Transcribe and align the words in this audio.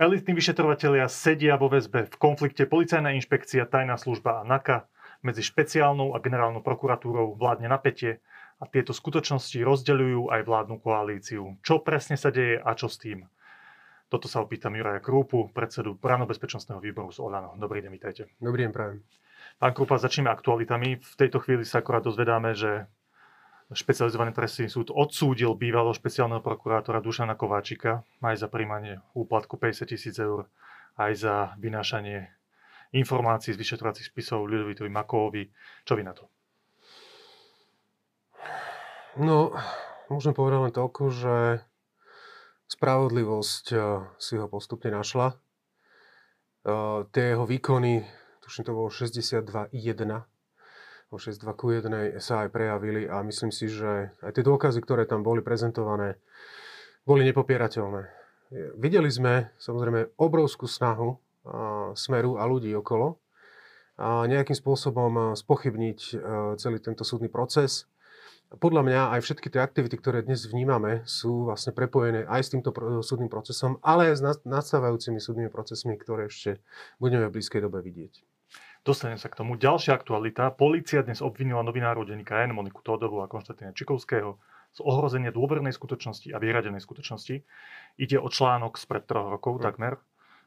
Elitní 0.00 0.32
vyšetrovatelia 0.32 1.04
sedia 1.12 1.60
vo 1.60 1.68
väzbe 1.68 2.08
v 2.08 2.16
konflikte 2.16 2.64
policajná 2.64 3.12
inšpekcia, 3.20 3.68
tajná 3.68 4.00
služba 4.00 4.40
a 4.40 4.48
NAKA. 4.48 4.88
Medzi 5.20 5.44
špeciálnou 5.44 6.16
a 6.16 6.24
generálnou 6.24 6.64
prokuratúrou 6.64 7.36
vládne 7.36 7.68
napätie 7.68 8.24
a 8.56 8.64
tieto 8.64 8.96
skutočnosti 8.96 9.60
rozdeľujú 9.60 10.32
aj 10.32 10.40
vládnu 10.48 10.80
koalíciu. 10.80 11.60
Čo 11.60 11.84
presne 11.84 12.16
sa 12.16 12.32
deje 12.32 12.56
a 12.56 12.72
čo 12.72 12.88
s 12.88 12.96
tým? 12.96 13.28
Toto 14.08 14.24
sa 14.24 14.40
opýtam 14.40 14.72
Juraja 14.72 15.04
Krúpu, 15.04 15.52
predsedu 15.52 16.00
Branno-bezpečnostného 16.00 16.80
výboru 16.80 17.12
z 17.12 17.20
Olano. 17.20 17.52
Dobrý 17.60 17.84
deň, 17.84 17.92
vítajte. 17.92 18.32
Dobrý 18.40 18.64
deň, 18.64 18.72
prajem. 18.72 19.04
Pán 19.60 19.76
Krupa, 19.76 20.00
začneme 20.00 20.32
aktualitami. 20.32 20.96
V 20.96 21.14
tejto 21.20 21.44
chvíli 21.44 21.68
sa 21.68 21.84
akorát 21.84 22.00
dozvedáme, 22.00 22.56
že 22.56 22.88
špecializovaný 23.70 24.34
trestný 24.34 24.66
súd 24.66 24.90
odsúdil 24.90 25.54
bývalého 25.54 25.94
špeciálneho 25.94 26.42
prokurátora 26.42 26.98
Dušana 26.98 27.38
Kováčika 27.38 28.02
aj 28.18 28.42
za 28.42 28.48
príjmanie 28.50 28.98
úplatku 29.14 29.54
50 29.58 29.86
tisíc 29.86 30.18
eur, 30.18 30.50
aj 30.98 31.12
za 31.14 31.34
vynášanie 31.62 32.34
informácií 32.90 33.54
z 33.54 33.60
vyšetrovacích 33.62 34.10
spisov 34.10 34.50
Ľudovitovi 34.50 34.90
Makovovi. 34.90 35.46
Čo 35.86 35.94
vy 35.94 36.02
na 36.02 36.14
to? 36.18 36.26
No, 39.22 39.54
môžem 40.10 40.34
povedať 40.34 40.58
len 40.66 40.74
toľko, 40.74 41.02
že 41.14 41.36
spravodlivosť 42.70 43.64
eh, 43.74 43.82
si 44.18 44.34
ho 44.38 44.46
postupne 44.50 44.90
našla. 44.94 45.38
Uh, 46.60 47.08
tie 47.16 47.32
jeho 47.32 47.48
výkony, 47.48 48.04
tuším 48.44 48.68
to 48.68 48.76
bolo 48.76 48.92
62,1 48.92 49.72
o 51.10 51.18
6-2 51.18 51.58
ku 51.58 51.74
1 51.74 52.22
sa 52.22 52.46
aj 52.46 52.54
prejavili 52.54 53.10
a 53.10 53.18
myslím 53.26 53.50
si, 53.50 53.66
že 53.66 54.14
aj 54.22 54.30
tie 54.38 54.46
dôkazy, 54.46 54.78
ktoré 54.78 55.10
tam 55.10 55.26
boli 55.26 55.42
prezentované, 55.42 56.22
boli 57.02 57.26
nepopierateľné. 57.26 58.02
Videli 58.78 59.10
sme 59.10 59.50
samozrejme 59.58 60.14
obrovskú 60.18 60.70
snahu 60.70 61.18
Smeru 61.98 62.38
a 62.38 62.46
ľudí 62.46 62.70
okolo 62.78 63.18
a 63.98 64.26
nejakým 64.26 64.54
spôsobom 64.54 65.34
spochybniť 65.34 65.98
celý 66.58 66.78
tento 66.78 67.02
súdny 67.02 67.26
proces. 67.26 67.90
Podľa 68.50 68.82
mňa 68.82 69.00
aj 69.14 69.20
všetky 69.22 69.46
tie 69.50 69.62
aktivity, 69.62 69.94
ktoré 69.94 70.26
dnes 70.26 70.42
vnímame, 70.46 71.06
sú 71.06 71.46
vlastne 71.46 71.70
prepojené 71.70 72.26
aj 72.26 72.40
s 72.42 72.50
týmto 72.50 72.74
súdnym 73.02 73.30
procesom, 73.30 73.78
ale 73.82 74.10
aj 74.10 74.14
s 74.18 74.22
nastávajúcimi 74.42 75.22
súdnymi 75.22 75.50
procesmi, 75.54 75.94
ktoré 75.94 76.26
ešte 76.26 76.58
budeme 76.98 77.30
v 77.30 77.38
blízkej 77.38 77.62
dobe 77.62 77.78
vidieť. 77.78 78.26
Dostanem 78.80 79.20
sa 79.20 79.28
k 79.28 79.36
tomu. 79.36 79.60
Ďalšia 79.60 79.92
aktualita. 79.92 80.48
Polícia 80.56 81.04
dnes 81.04 81.20
obvinila 81.20 81.60
novinárov 81.60 82.08
denníka 82.08 82.40
N, 82.48 82.56
Moniku 82.56 82.80
Tódovu 82.80 83.20
a 83.20 83.28
Konštantína 83.28 83.76
Čikovského 83.76 84.40
z 84.72 84.80
ohrozenia 84.80 85.28
dôvernej 85.28 85.76
skutočnosti 85.76 86.32
a 86.32 86.40
vyhradenej 86.40 86.80
skutočnosti. 86.80 87.44
Ide 88.00 88.16
o 88.16 88.32
článok 88.32 88.80
spred 88.80 89.04
troch 89.04 89.28
rokov, 89.28 89.60
mm. 89.60 89.62
takmer. 89.68 90.00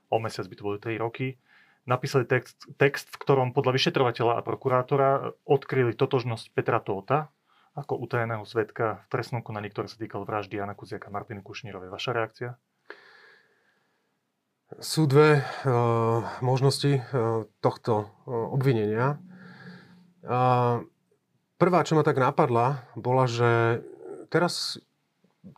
O 0.09 0.17
mesiac 0.17 0.49
by 0.49 0.55
to 0.57 0.65
boli 0.65 0.77
3 0.81 0.97
roky. 0.97 1.37
Napísali 1.85 2.25
text, 2.25 2.57
text, 2.81 3.05
v 3.13 3.21
ktorom 3.21 3.53
podľa 3.53 3.77
vyšetrovateľa 3.77 4.33
a 4.39 4.41
prokurátora 4.41 5.09
odkryli 5.45 5.93
totožnosť 5.93 6.57
Petra 6.57 6.81
Tóta 6.81 7.29
ako 7.77 8.01
utajeného 8.01 8.49
svetka 8.49 9.05
v 9.05 9.05
trestnom 9.13 9.45
konaní, 9.45 9.69
ktoré 9.69 9.85
sa 9.85 10.01
týkalo 10.01 10.25
vraždy 10.25 10.57
Jana 10.57 10.73
Kuziaka 10.73 11.09
a 11.09 11.13
Martiny 11.13 11.45
Kušnírovej. 11.45 11.93
Vaša 11.93 12.17
reakcia? 12.17 12.57
Sú 14.79 15.05
dve 15.05 15.43
uh, 15.43 16.23
možnosti 16.39 17.01
uh, 17.01 17.45
tohto 17.59 18.07
uh, 18.25 18.55
obvinenia. 18.55 19.19
Uh, 20.23 20.87
prvá, 21.59 21.83
čo 21.83 21.99
ma 21.99 22.05
tak 22.05 22.17
napadla, 22.17 22.87
bola, 22.95 23.27
že 23.27 23.83
teraz 24.31 24.79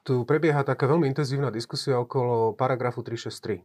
tu 0.02 0.26
prebieha 0.26 0.66
taká 0.66 0.90
veľmi 0.90 1.06
intenzívna 1.06 1.54
diskusia 1.54 2.02
okolo 2.02 2.58
paragrafu 2.58 3.06
363. 3.06 3.62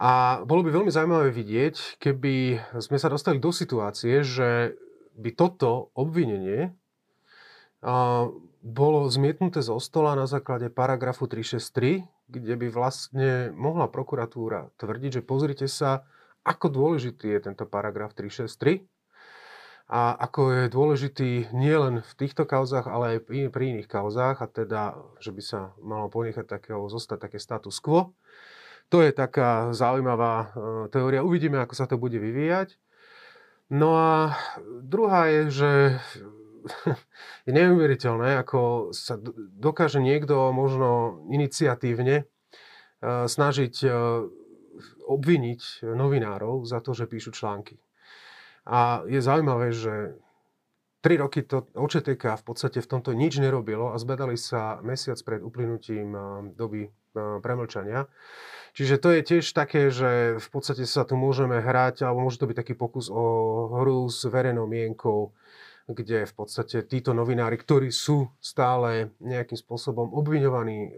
A 0.00 0.42
bolo 0.42 0.66
by 0.66 0.74
veľmi 0.74 0.90
zaujímavé 0.90 1.30
vidieť, 1.30 2.00
keby 2.02 2.58
sme 2.82 2.98
sa 2.98 3.06
dostali 3.06 3.38
do 3.38 3.54
situácie, 3.54 4.26
že 4.26 4.74
by 5.14 5.30
toto 5.38 5.94
obvinenie 5.94 6.74
bolo 8.64 8.98
zmietnuté 9.06 9.60
zo 9.60 9.76
stola 9.76 10.16
na 10.16 10.24
základe 10.24 10.72
paragrafu 10.72 11.28
363, 11.28 12.02
kde 12.28 12.54
by 12.56 12.68
vlastne 12.72 13.52
mohla 13.52 13.88
prokuratúra 13.88 14.72
tvrdiť, 14.80 15.20
že 15.20 15.26
pozrite 15.26 15.68
sa, 15.68 16.08
ako 16.44 16.72
dôležitý 16.72 17.36
je 17.36 17.40
tento 17.40 17.64
paragraf 17.64 18.12
363 18.16 18.84
a 19.84 20.16
ako 20.16 20.40
je 20.52 20.62
dôležitý 20.72 21.30
nielen 21.52 22.00
v 22.00 22.12
týchto 22.16 22.48
kauzách, 22.48 22.88
ale 22.88 23.20
aj 23.20 23.52
pri 23.52 23.64
iných 23.76 23.88
kauzách 23.88 24.40
a 24.40 24.46
teda, 24.48 24.82
že 25.20 25.28
by 25.28 25.42
sa 25.44 25.60
malo 25.84 26.08
ponechať 26.08 26.48
takého, 26.48 26.88
zostať 26.88 27.28
také 27.28 27.36
status 27.36 27.76
quo. 27.84 28.16
To 28.92 29.00
je 29.00 29.12
taká 29.12 29.72
zaujímavá 29.72 30.34
e, 30.36 30.46
teória. 30.92 31.24
Uvidíme, 31.24 31.60
ako 31.60 31.74
sa 31.76 31.88
to 31.88 32.00
bude 32.00 32.16
vyvíjať. 32.16 32.76
No 33.72 33.96
a 33.96 34.36
druhá 34.84 35.28
je, 35.32 35.42
že 35.52 35.70
je 37.46 37.52
neuveriteľné, 37.52 38.40
ako 38.40 38.90
sa 38.90 39.20
dokáže 39.58 40.00
niekto 40.00 40.50
možno 40.50 41.20
iniciatívne 41.30 42.22
e, 42.22 42.24
snažiť 43.28 43.74
e, 43.84 43.88
obviniť 45.06 45.86
novinárov 45.86 46.66
za 46.66 46.82
to, 46.82 46.96
že 46.96 47.06
píšu 47.06 47.30
články. 47.30 47.78
A 48.64 49.04
je 49.04 49.20
zaujímavé, 49.20 49.70
že 49.70 50.16
tri 51.04 51.20
roky 51.20 51.44
to 51.44 51.68
OČTK 51.76 52.40
v 52.40 52.44
podstate 52.48 52.80
v 52.80 52.90
tomto 52.90 53.12
nič 53.12 53.36
nerobilo 53.36 53.92
a 53.92 54.00
zbedali 54.00 54.40
sa 54.40 54.80
mesiac 54.80 55.20
pred 55.20 55.44
uplynutím 55.44 56.08
e, 56.16 56.20
doby 56.56 56.88
premlčania. 57.14 58.10
Čiže 58.74 58.98
to 58.98 59.08
je 59.14 59.20
tiež 59.22 59.46
také, 59.54 59.86
že 59.94 60.42
v 60.42 60.48
podstate 60.50 60.82
sa 60.82 61.06
tu 61.06 61.14
môžeme 61.14 61.62
hrať, 61.62 62.02
alebo 62.02 62.26
môže 62.26 62.42
to 62.42 62.50
byť 62.50 62.58
taký 62.58 62.74
pokus 62.74 63.06
o 63.06 63.22
hru 63.78 64.10
s 64.10 64.26
verejnou 64.26 64.66
mienkou, 64.66 65.30
kde 65.84 66.24
v 66.24 66.34
podstate 66.34 66.88
títo 66.88 67.12
novinári, 67.12 67.60
ktorí 67.60 67.92
sú 67.92 68.32
stále 68.40 69.12
nejakým 69.20 69.58
spôsobom 69.60 70.16
obviňovaní 70.16 70.78
e, 70.88 70.90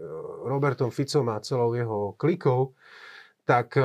Robertom 0.47 0.87
Ficom 0.95 1.27
a 1.27 1.43
celou 1.43 1.75
jeho 1.75 2.15
klikou, 2.15 2.71
tak 3.43 3.75
e, 3.75 3.83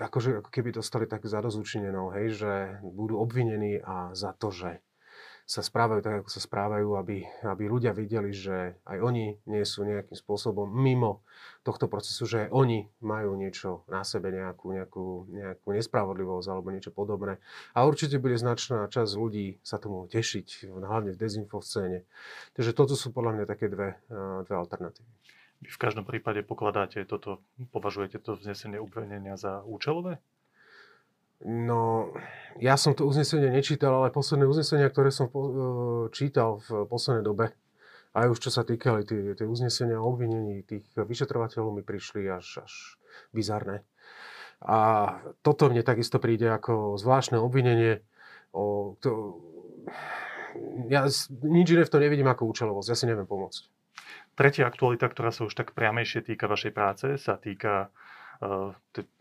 akože 0.00 0.40
ako 0.40 0.50
keby 0.52 0.80
dostali 0.80 1.04
tak 1.04 1.28
zadozúčinenou, 1.28 2.08
hej, 2.16 2.40
že 2.40 2.52
budú 2.80 3.20
obvinení 3.20 3.80
a 3.84 4.16
za 4.16 4.32
to, 4.32 4.48
že 4.48 4.80
sa 5.48 5.64
správajú 5.64 6.04
tak, 6.04 6.14
ako 6.20 6.28
sa 6.28 6.44
správajú, 6.44 7.00
aby, 7.00 7.24
aby 7.40 7.64
ľudia 7.72 7.96
videli, 7.96 8.36
že 8.36 8.76
aj 8.84 8.98
oni 9.00 9.40
nie 9.48 9.64
sú 9.64 9.80
nejakým 9.80 10.12
spôsobom 10.12 10.68
mimo 10.68 11.24
tohto 11.64 11.88
procesu, 11.88 12.28
že 12.28 12.52
oni 12.52 12.92
majú 13.00 13.32
niečo 13.32 13.80
na 13.88 14.04
sebe, 14.04 14.28
nejakú, 14.28 14.76
nejakú, 14.76 15.24
nejakú 15.32 15.68
nespravodlivosť 15.72 16.46
alebo 16.52 16.68
niečo 16.68 16.92
podobné. 16.92 17.40
A 17.72 17.88
určite 17.88 18.20
bude 18.20 18.36
značná 18.36 18.92
časť 18.92 19.12
ľudí 19.16 19.56
sa 19.64 19.80
tomu 19.80 20.04
tešiť, 20.12 20.68
hlavne 20.68 21.16
v 21.16 21.20
dezinfo 21.20 21.64
scéne. 21.64 22.04
Takže 22.52 22.76
toto 22.76 22.92
sú 22.92 23.08
podľa 23.16 23.40
mňa 23.40 23.44
také 23.48 23.72
dve, 23.72 23.96
eh, 23.96 24.38
dve 24.44 24.52
alternatívy. 24.52 25.08
Vy 25.64 25.68
v 25.72 25.80
každom 25.80 26.04
prípade 26.04 26.44
pokladáte 26.44 27.02
toto, 27.08 27.40
považujete 27.72 28.20
to 28.20 28.36
vznesenie 28.36 28.76
obvinenia 28.76 29.40
za 29.40 29.64
účelové? 29.64 30.20
No, 31.46 32.10
ja 32.58 32.74
som 32.74 32.98
to 32.98 33.06
uznesenie 33.06 33.54
nečítal, 33.54 33.94
ale 33.94 34.10
posledné 34.10 34.42
uznesenia, 34.50 34.90
ktoré 34.90 35.14
som 35.14 35.30
po, 35.30 35.40
e, 35.46 35.52
čítal 36.10 36.58
v 36.66 36.82
poslednej 36.90 37.22
dobe, 37.22 37.54
aj 38.18 38.26
už 38.34 38.38
čo 38.42 38.50
sa 38.50 38.66
týkali 38.66 39.06
tie, 39.06 39.38
tie 39.38 39.46
uznesenia 39.46 40.02
o 40.02 40.10
obvinení 40.10 40.66
tých 40.66 40.82
vyšetrovateľov 40.98 41.78
mi 41.78 41.82
prišli 41.86 42.26
až, 42.26 42.66
až 42.66 42.72
bizarné. 43.30 43.86
A 44.58 44.78
toto 45.46 45.70
mne 45.70 45.86
takisto 45.86 46.18
príde 46.18 46.50
ako 46.50 46.98
zvláštne 46.98 47.38
obvinenie. 47.38 48.02
O, 48.50 48.98
to, 48.98 49.38
ja 50.90 51.06
nič 51.46 51.66
iné 51.70 51.86
v 51.86 51.92
tom 51.92 52.02
nevidím 52.02 52.26
ako 52.26 52.50
účelovosť. 52.50 52.88
Ja 52.90 52.98
si 52.98 53.06
neviem 53.06 53.28
pomôcť. 53.28 53.70
Tretia 54.34 54.66
aktualita, 54.66 55.06
ktorá 55.06 55.30
sa 55.30 55.46
už 55.46 55.54
tak 55.54 55.78
priamejšie 55.78 56.26
týka 56.26 56.50
vašej 56.50 56.72
práce, 56.74 57.06
sa 57.22 57.38
týka 57.38 57.94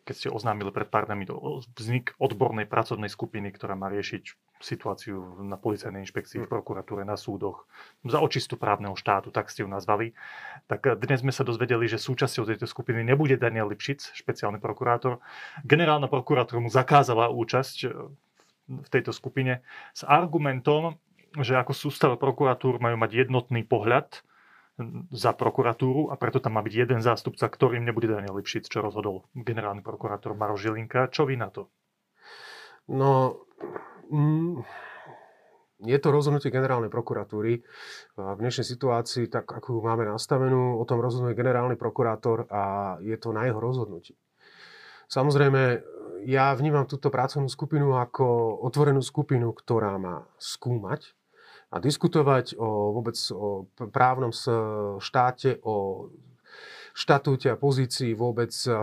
keď 0.08 0.14
ste 0.14 0.30
oznámili 0.30 0.70
pred 0.70 0.88
pár 0.88 1.10
dňami 1.10 1.26
vznik 1.74 2.14
odbornej 2.22 2.70
pracovnej 2.70 3.10
skupiny, 3.10 3.50
ktorá 3.50 3.74
má 3.74 3.90
riešiť 3.90 4.24
situáciu 4.62 5.42
na 5.42 5.58
policajnej 5.58 6.06
inšpekcii, 6.06 6.42
v 6.42 6.46
hm. 6.46 6.54
prokuratúre, 6.54 7.02
na 7.02 7.18
súdoch, 7.18 7.66
za 8.06 8.22
očistu 8.22 8.58
právneho 8.58 8.94
štátu, 8.94 9.34
tak 9.34 9.50
ste 9.50 9.66
ju 9.66 9.70
nazvali. 9.70 10.14
Tak 10.70 11.02
dnes 11.02 11.22
sme 11.26 11.34
sa 11.34 11.42
dozvedeli, 11.42 11.90
že 11.90 12.02
súčasťou 12.02 12.46
tejto 12.46 12.70
skupiny 12.70 13.02
nebude 13.02 13.38
Daniel 13.42 13.70
Lipšic, 13.70 14.14
špeciálny 14.18 14.62
prokurátor. 14.62 15.22
Generálna 15.66 16.10
prokurátor 16.10 16.62
mu 16.62 16.70
zakázala 16.70 17.34
účasť 17.34 17.78
e, 17.86 17.88
v 18.68 18.88
tejto 18.90 19.14
skupine 19.14 19.66
s 19.94 20.06
argumentom, 20.06 20.98
že 21.38 21.58
ako 21.58 21.74
sústava 21.74 22.16
prokuratúr 22.18 22.82
majú 22.82 22.98
mať 22.98 23.28
jednotný 23.28 23.66
pohľad 23.66 24.26
za 25.10 25.34
prokuratúru 25.34 26.14
a 26.14 26.16
preto 26.22 26.38
tam 26.38 26.58
má 26.58 26.62
byť 26.62 26.74
jeden 26.74 27.02
zástupca, 27.02 27.50
ktorým 27.50 27.82
nebude 27.82 28.14
Daniel 28.14 28.38
Lipšic, 28.38 28.70
čo 28.70 28.86
rozhodol 28.86 29.26
generálny 29.34 29.82
prokurátor 29.82 30.38
Maro 30.38 30.54
Žilinka. 30.54 31.10
Čo 31.10 31.26
vy 31.26 31.34
na 31.34 31.50
to? 31.50 31.74
No, 32.94 33.42
mm, 34.14 34.62
je 35.82 35.98
to 35.98 36.14
rozhodnutie 36.14 36.54
generálnej 36.54 36.94
prokuratúry. 36.94 37.66
V 38.18 38.38
dnešnej 38.38 38.70
situácii, 38.70 39.34
tak 39.34 39.50
ako 39.50 39.78
ju 39.78 39.80
máme 39.82 40.06
nastavenú, 40.06 40.78
o 40.78 40.86
tom 40.86 41.02
rozhoduje 41.02 41.34
generálny 41.34 41.74
prokurátor 41.74 42.46
a 42.54 42.96
je 43.02 43.18
to 43.18 43.34
na 43.34 43.50
jeho 43.50 43.58
rozhodnutí. 43.58 44.14
Samozrejme, 45.10 45.82
ja 46.30 46.54
vnímam 46.54 46.86
túto 46.86 47.10
pracovnú 47.10 47.50
skupinu 47.50 47.98
ako 47.98 48.62
otvorenú 48.62 49.02
skupinu, 49.02 49.58
ktorá 49.58 49.98
má 49.98 50.30
skúmať 50.38 51.17
a 51.68 51.76
diskutovať 51.84 52.56
o 52.56 52.96
vôbec 52.96 53.18
o 53.36 53.68
právnom 53.92 54.32
štáte, 55.04 55.60
o 55.68 56.08
štatúte 56.98 57.54
a 57.54 57.60
pozícii 57.60 58.18
vôbec, 58.18 58.50
eh, 58.50 58.74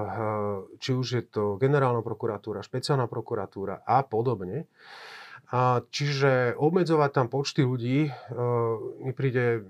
či 0.79 0.91
už 0.95 1.07
je 1.19 1.25
to 1.27 1.45
generálna 1.59 2.05
prokuratúra, 2.05 2.63
špeciálna 2.63 3.11
prokuratúra 3.11 3.83
a 3.83 4.07
podobne. 4.07 4.71
A 5.55 5.87
čiže 5.93 6.57
obmedzovať 6.59 7.11
tam 7.15 7.27
počty 7.31 7.63
ľudí 7.63 8.09
e, 8.09 8.13
mi 9.07 9.13
príde 9.15 9.63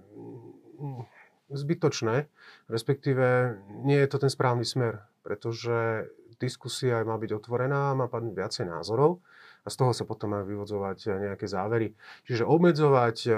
zbytočné, 1.53 2.31
respektíve 2.73 3.59
nie 3.85 3.99
je 4.01 4.09
to 4.09 4.17
ten 4.23 4.33
správny 4.33 4.65
smer, 4.65 5.05
pretože 5.21 6.09
diskusia 6.41 7.05
má 7.05 7.21
byť 7.21 7.31
otvorená, 7.37 7.93
má 7.93 8.09
padnúť 8.09 8.33
viacej 8.33 8.65
názorov 8.71 9.21
a 9.65 9.69
z 9.73 9.77
toho 9.81 9.97
sa 9.97 10.05
potom 10.05 10.37
majú 10.37 10.45
vyvodzovať 10.55 11.09
nejaké 11.33 11.49
závery. 11.49 11.97
Čiže 12.29 12.45
obmedzovať 12.45 13.17
e, 13.25 13.31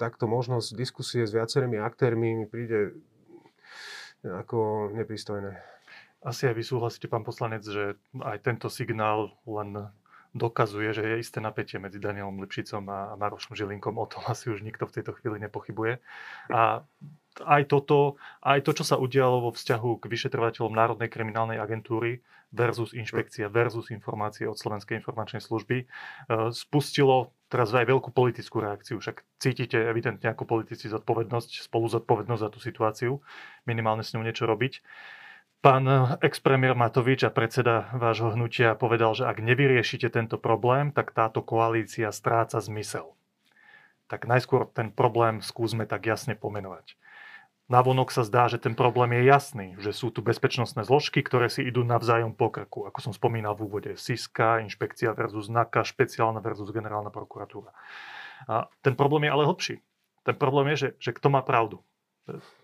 takto 0.00 0.24
možnosť 0.24 0.72
diskusie 0.72 1.28
s 1.28 1.36
viacerými 1.36 1.76
aktérmi 1.76 2.44
mi 2.44 2.46
príde 2.48 2.96
ako 4.24 4.90
nepristojné. 4.96 5.60
Asi 6.24 6.48
aj 6.48 6.56
vy 6.56 6.64
súhlasíte, 6.64 7.06
pán 7.06 7.22
poslanec, 7.22 7.62
že 7.62 7.94
aj 8.18 8.42
tento 8.42 8.72
signál 8.72 9.36
len 9.46 9.92
dokazuje, 10.36 10.92
že 10.92 11.04
je 11.04 11.22
isté 11.22 11.38
napätie 11.40 11.80
medzi 11.80 11.96
Danielom 11.96 12.40
Lipšicom 12.44 12.84
a 12.88 13.16
Marošom 13.16 13.56
Žilinkom. 13.56 13.96
O 13.96 14.06
tom 14.08 14.24
asi 14.28 14.52
už 14.52 14.60
nikto 14.64 14.84
v 14.88 15.00
tejto 15.00 15.16
chvíli 15.16 15.40
nepochybuje. 15.44 16.00
A 16.52 16.84
aj 17.44 17.68
toto, 17.68 18.16
aj 18.40 18.64
to, 18.64 18.72
čo 18.72 18.84
sa 18.86 18.96
udialo 18.96 19.48
vo 19.48 19.50
vzťahu 19.52 20.00
k 20.00 20.04
vyšetrovateľom 20.08 20.72
Národnej 20.72 21.10
kriminálnej 21.10 21.60
agentúry 21.60 22.24
versus 22.54 22.94
inšpekcia 22.94 23.50
versus 23.50 23.90
informácie 23.90 24.46
od 24.46 24.56
Slovenskej 24.56 25.02
informačnej 25.02 25.42
služby, 25.42 25.76
e, 25.82 25.86
spustilo 26.54 27.34
teraz 27.50 27.74
aj 27.74 27.86
veľkú 27.86 28.10
politickú 28.14 28.62
reakciu. 28.62 29.02
Však 29.02 29.22
cítite 29.42 29.76
evidentne 29.76 30.30
ako 30.30 30.46
politici 30.46 30.88
zodpovednosť, 30.88 31.66
spolu 31.66 31.90
zodpovednosť 31.90 32.42
za 32.42 32.50
tú 32.50 32.58
situáciu, 32.62 33.12
minimálne 33.66 34.06
s 34.06 34.14
ňou 34.14 34.24
niečo 34.24 34.46
robiť. 34.46 34.82
Pán 35.64 35.88
expremier 36.22 36.78
Matovič 36.78 37.26
a 37.26 37.34
predseda 37.34 37.90
vášho 37.96 38.30
hnutia 38.38 38.78
povedal, 38.78 39.18
že 39.18 39.26
ak 39.26 39.42
nevyriešite 39.42 40.14
tento 40.14 40.38
problém, 40.38 40.94
tak 40.94 41.10
táto 41.10 41.42
koalícia 41.42 42.12
stráca 42.14 42.62
zmysel. 42.62 43.16
Tak 44.06 44.30
najskôr 44.30 44.70
ten 44.70 44.94
problém 44.94 45.42
skúsme 45.42 45.82
tak 45.82 46.06
jasne 46.06 46.38
pomenovať. 46.38 46.94
Navonok 47.66 48.14
sa 48.14 48.22
zdá, 48.22 48.46
že 48.46 48.62
ten 48.62 48.78
problém 48.78 49.10
je 49.18 49.22
jasný, 49.26 49.66
že 49.82 49.90
sú 49.90 50.14
tu 50.14 50.22
bezpečnostné 50.22 50.86
zložky, 50.86 51.18
ktoré 51.18 51.50
si 51.50 51.66
idú 51.66 51.82
navzájom 51.82 52.30
po 52.30 52.54
krku. 52.54 52.86
Ako 52.86 53.02
som 53.02 53.10
spomínal 53.10 53.58
v 53.58 53.66
úvode, 53.66 53.90
SISKA, 53.98 54.62
inšpekcia 54.62 55.10
versus 55.18 55.50
NAKA, 55.50 55.82
špeciálna 55.82 56.38
versus 56.38 56.70
generálna 56.70 57.10
prokuratúra. 57.10 57.74
A 58.46 58.70
ten 58.86 58.94
problém 58.94 59.26
je 59.26 59.34
ale 59.34 59.48
hlbší. 59.50 59.76
Ten 60.22 60.38
problém 60.38 60.74
je, 60.74 60.76
že, 60.78 60.88
že 61.02 61.10
kto 61.10 61.26
má 61.26 61.42
pravdu 61.42 61.82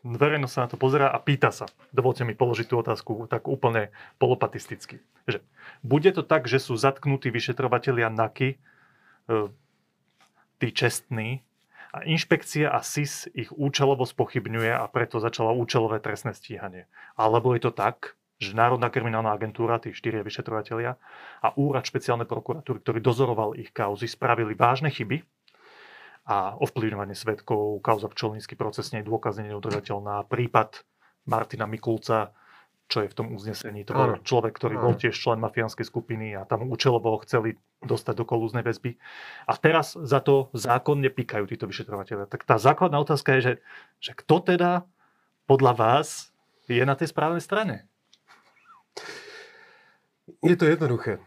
verejnosť 0.02 0.52
sa 0.52 0.62
na 0.66 0.68
to 0.70 0.78
pozera 0.78 1.06
a 1.08 1.18
pýta 1.22 1.54
sa. 1.54 1.70
Dovolte 1.94 2.26
mi 2.26 2.34
položiť 2.34 2.66
tú 2.66 2.82
otázku 2.82 3.30
tak 3.30 3.46
úplne 3.46 3.94
polopatisticky. 4.18 4.98
Že 5.30 5.38
bude 5.86 6.10
to 6.10 6.26
tak, 6.26 6.50
že 6.50 6.58
sú 6.58 6.74
zatknutí 6.74 7.30
vyšetrovatelia 7.30 8.10
NAKY, 8.10 8.48
e, 8.50 8.56
tí 10.58 10.68
čestní, 10.74 11.46
a 11.92 12.08
inšpekcia 12.08 12.72
a 12.72 12.80
SIS 12.80 13.28
ich 13.36 13.52
účelovo 13.52 14.08
spochybňuje 14.08 14.72
a 14.72 14.88
preto 14.88 15.20
začala 15.20 15.52
účelové 15.52 16.00
trestné 16.00 16.32
stíhanie. 16.32 16.88
Alebo 17.20 17.52
je 17.52 17.68
to 17.68 17.72
tak, 17.76 18.16
že 18.40 18.56
Národná 18.56 18.88
kriminálna 18.88 19.30
agentúra, 19.30 19.78
tí 19.78 19.92
štyria 19.92 20.24
vyšetrovatelia 20.24 20.96
a 21.44 21.48
úrad 21.54 21.84
špeciálnej 21.84 22.26
prokuratúry, 22.26 22.80
ktorý 22.80 22.98
dozoroval 22.98 23.54
ich 23.60 23.70
kauzy, 23.70 24.08
spravili 24.08 24.56
vážne 24.56 24.88
chyby 24.88 25.22
a 26.26 26.56
ovplyvňovanie 26.58 27.14
svetkov, 27.14 27.84
kauza 27.84 28.08
pčelnícky 28.08 28.56
proces 28.56 28.90
nie 28.90 29.04
je 29.04 29.10
dôkazne 29.12 29.52
neudržateľná. 29.52 30.26
Prípad 30.26 30.82
Martina 31.28 31.68
Mikulca, 31.68 32.34
čo 32.88 33.04
je 33.04 33.12
v 33.12 33.14
tom 33.14 33.30
uznesení, 33.30 33.86
to 33.86 33.94
bol 33.94 34.18
človek, 34.24 34.56
ktorý 34.56 34.80
bol 34.80 34.94
tiež 34.98 35.14
člen 35.14 35.38
mafiánskej 35.38 35.86
skupiny 35.86 36.34
a 36.34 36.48
tam 36.48 36.66
účelovo 36.66 37.20
chceli 37.22 37.54
dostať 37.82 38.14
do 38.14 38.24
kolúznej 38.26 38.62
väzby. 38.62 38.94
A 39.46 39.52
teraz 39.58 39.98
za 39.98 40.22
to 40.22 40.48
zákon 40.54 41.02
nepíkajú 41.02 41.50
títo 41.50 41.66
vyšetrovateľe. 41.66 42.30
Tak 42.30 42.46
tá 42.46 42.56
základná 42.56 43.02
otázka 43.02 43.38
je, 43.38 43.40
že, 43.42 43.54
že 43.98 44.12
kto 44.14 44.54
teda 44.54 44.86
podľa 45.50 45.72
vás 45.74 46.30
je 46.70 46.82
na 46.86 46.94
tej 46.94 47.10
správnej 47.10 47.42
strane? 47.42 47.90
Je 50.42 50.54
to 50.54 50.66
jednoduché. 50.66 51.18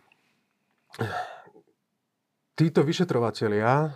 Títo 2.56 2.88
vyšetrovatelia 2.88 3.92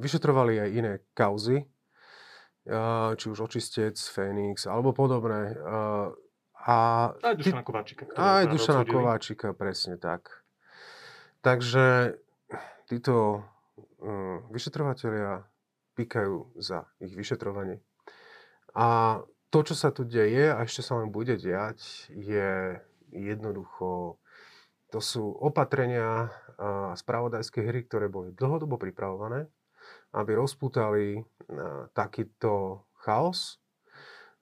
vyšetrovali 0.00 0.64
aj 0.64 0.70
iné 0.72 0.92
kauzy, 1.12 1.64
či 3.16 3.26
už 3.28 3.38
očistec, 3.44 3.96
Fénix 4.00 4.64
alebo 4.64 4.96
podobné. 4.96 5.52
A 6.64 6.76
aj 7.20 7.36
Dušana 7.36 7.60
Kováčika. 7.60 8.08
Aj 8.16 8.48
Dušana 8.48 8.88
Kováčika, 8.88 9.52
presne 9.52 10.00
tak. 10.00 10.43
Takže 11.44 12.16
títo 12.88 13.44
hm, 14.00 14.48
vyšetrovateľia 14.48 15.44
pýkajú 15.92 16.56
za 16.56 16.88
ich 17.04 17.12
vyšetrovanie. 17.12 17.84
A 18.72 19.20
to, 19.52 19.58
čo 19.60 19.76
sa 19.76 19.92
tu 19.92 20.08
deje 20.08 20.48
a 20.48 20.64
ešte 20.64 20.80
sa 20.80 20.98
len 20.98 21.12
bude 21.12 21.36
diať, 21.36 22.08
je 22.10 22.80
jednoducho 23.12 24.18
to 24.90 24.98
sú 25.02 25.26
opatrenia 25.42 26.30
a 26.54 26.94
spravodajské 26.94 27.66
hry, 27.66 27.82
ktoré 27.82 28.06
boli 28.06 28.30
dlhodobo 28.30 28.78
pripravované, 28.78 29.50
aby 30.14 30.38
rozputali 30.38 31.18
takýto 31.90 32.86
chaos, 33.02 33.58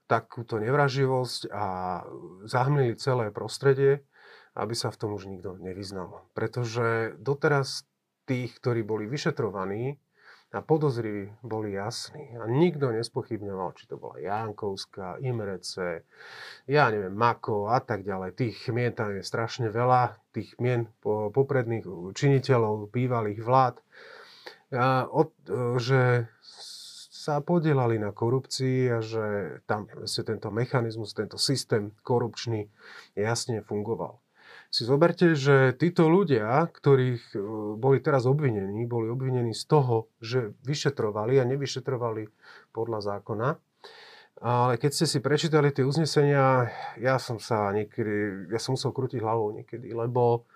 takúto 0.04 0.60
nevraživosť 0.60 1.48
a 1.48 1.66
zahmlili 2.44 3.00
celé 3.00 3.32
prostredie, 3.32 4.04
aby 4.56 4.74
sa 4.76 4.92
v 4.92 4.98
tom 5.00 5.10
už 5.16 5.28
nikto 5.28 5.56
nevyznal. 5.60 6.24
Pretože 6.36 7.16
doteraz 7.20 7.88
tých, 8.28 8.54
ktorí 8.60 8.84
boli 8.84 9.08
vyšetrovaní, 9.08 9.98
a 10.52 10.60
podozriví 10.60 11.32
boli 11.40 11.72
jasní. 11.72 12.36
A 12.36 12.44
nikto 12.44 12.92
nespochybňoval, 12.92 13.72
či 13.72 13.88
to 13.88 13.96
bola 13.96 14.20
Jankovská, 14.20 15.16
Imrece, 15.24 16.04
ja 16.68 16.92
neviem, 16.92 17.16
Mako 17.16 17.72
a 17.72 17.80
tak 17.80 18.04
ďalej. 18.04 18.36
Tých 18.36 18.68
mien 18.68 18.92
tam 18.92 19.16
je 19.16 19.24
strašne 19.24 19.72
veľa, 19.72 20.20
tých 20.36 20.52
mien 20.60 20.92
popredných 21.02 22.12
činiteľov, 22.12 22.92
bývalých 22.92 23.40
vlád, 23.40 23.80
a 24.72 25.04
od, 25.08 25.32
že 25.80 26.28
sa 27.12 27.44
podielali 27.44 28.00
na 28.00 28.08
korupcii 28.12 28.88
a 28.88 28.98
že 29.04 29.24
tam 29.68 29.84
tento 30.04 30.48
mechanizmus, 30.48 31.12
tento 31.12 31.36
systém 31.36 31.92
korupčný 32.04 32.72
jasne 33.16 33.60
fungoval 33.64 34.20
si 34.72 34.88
zoberte, 34.88 35.36
že 35.36 35.76
títo 35.76 36.08
ľudia, 36.08 36.64
ktorých 36.72 37.36
e, 37.36 37.38
boli 37.76 38.00
teraz 38.00 38.24
obvinení, 38.24 38.88
boli 38.88 39.12
obvinení 39.12 39.52
z 39.52 39.68
toho, 39.68 40.08
že 40.16 40.56
vyšetrovali 40.64 41.36
a 41.36 41.44
nevyšetrovali 41.44 42.32
podľa 42.72 42.98
zákona. 43.04 43.48
Ale 44.42 44.80
keď 44.80 44.90
ste 44.96 45.06
si 45.06 45.18
prečítali 45.20 45.76
tie 45.76 45.84
uznesenia, 45.84 46.72
ja 46.96 47.20
som 47.20 47.36
sa 47.36 47.68
niekedy, 47.70 48.48
ja 48.48 48.56
som 48.56 48.72
musel 48.74 48.96
krútiť 48.96 49.20
hlavou 49.20 49.52
niekedy, 49.52 49.92
lebo 49.92 50.48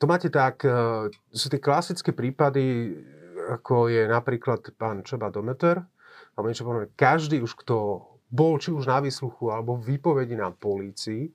to 0.00 0.08
máte 0.08 0.32
tak, 0.32 0.64
e, 0.64 1.12
sú 1.28 1.52
tie 1.52 1.60
klasické 1.60 2.16
prípady, 2.16 2.96
ako 3.44 3.92
je 3.92 4.08
napríklad 4.08 4.72
pán 4.80 5.04
Čeba 5.04 5.28
Dometer, 5.28 5.84
alebo 6.32 6.48
niečo 6.48 6.64
podobné. 6.64 6.88
Každý 6.96 7.44
už, 7.44 7.60
kto 7.60 8.08
bol 8.34 8.58
či 8.58 8.74
už 8.74 8.90
na 8.90 8.98
výsluchu 8.98 9.54
alebo 9.54 9.78
výpovedi 9.78 10.34
na 10.34 10.50
polícii, 10.50 11.30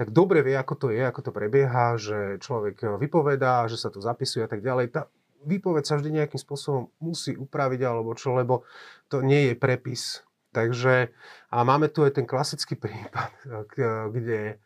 tak 0.00 0.16
dobre 0.16 0.40
vie, 0.40 0.56
ako 0.56 0.74
to 0.80 0.88
je, 0.88 1.04
ako 1.04 1.28
to 1.28 1.30
prebieha, 1.36 2.00
že 2.00 2.40
človek 2.40 2.96
vypovedá, 2.96 3.68
že 3.68 3.76
sa 3.76 3.92
to 3.92 4.00
zapisuje 4.00 4.48
a 4.48 4.48
tak 4.48 4.64
ďalej. 4.64 4.96
Tá 4.96 5.12
výpoveď 5.44 5.84
sa 5.84 6.00
vždy 6.00 6.24
nejakým 6.24 6.40
spôsobom 6.40 6.88
musí 7.04 7.36
upraviť 7.36 7.80
alebo 7.84 8.16
čo, 8.16 8.32
lebo 8.32 8.64
to 9.12 9.20
nie 9.20 9.52
je 9.52 9.54
prepis. 9.60 10.24
Takže 10.56 11.12
a 11.52 11.56
máme 11.60 11.92
tu 11.92 12.08
aj 12.08 12.16
ten 12.16 12.24
klasický 12.24 12.80
prípad, 12.80 13.30
kde 14.16 14.56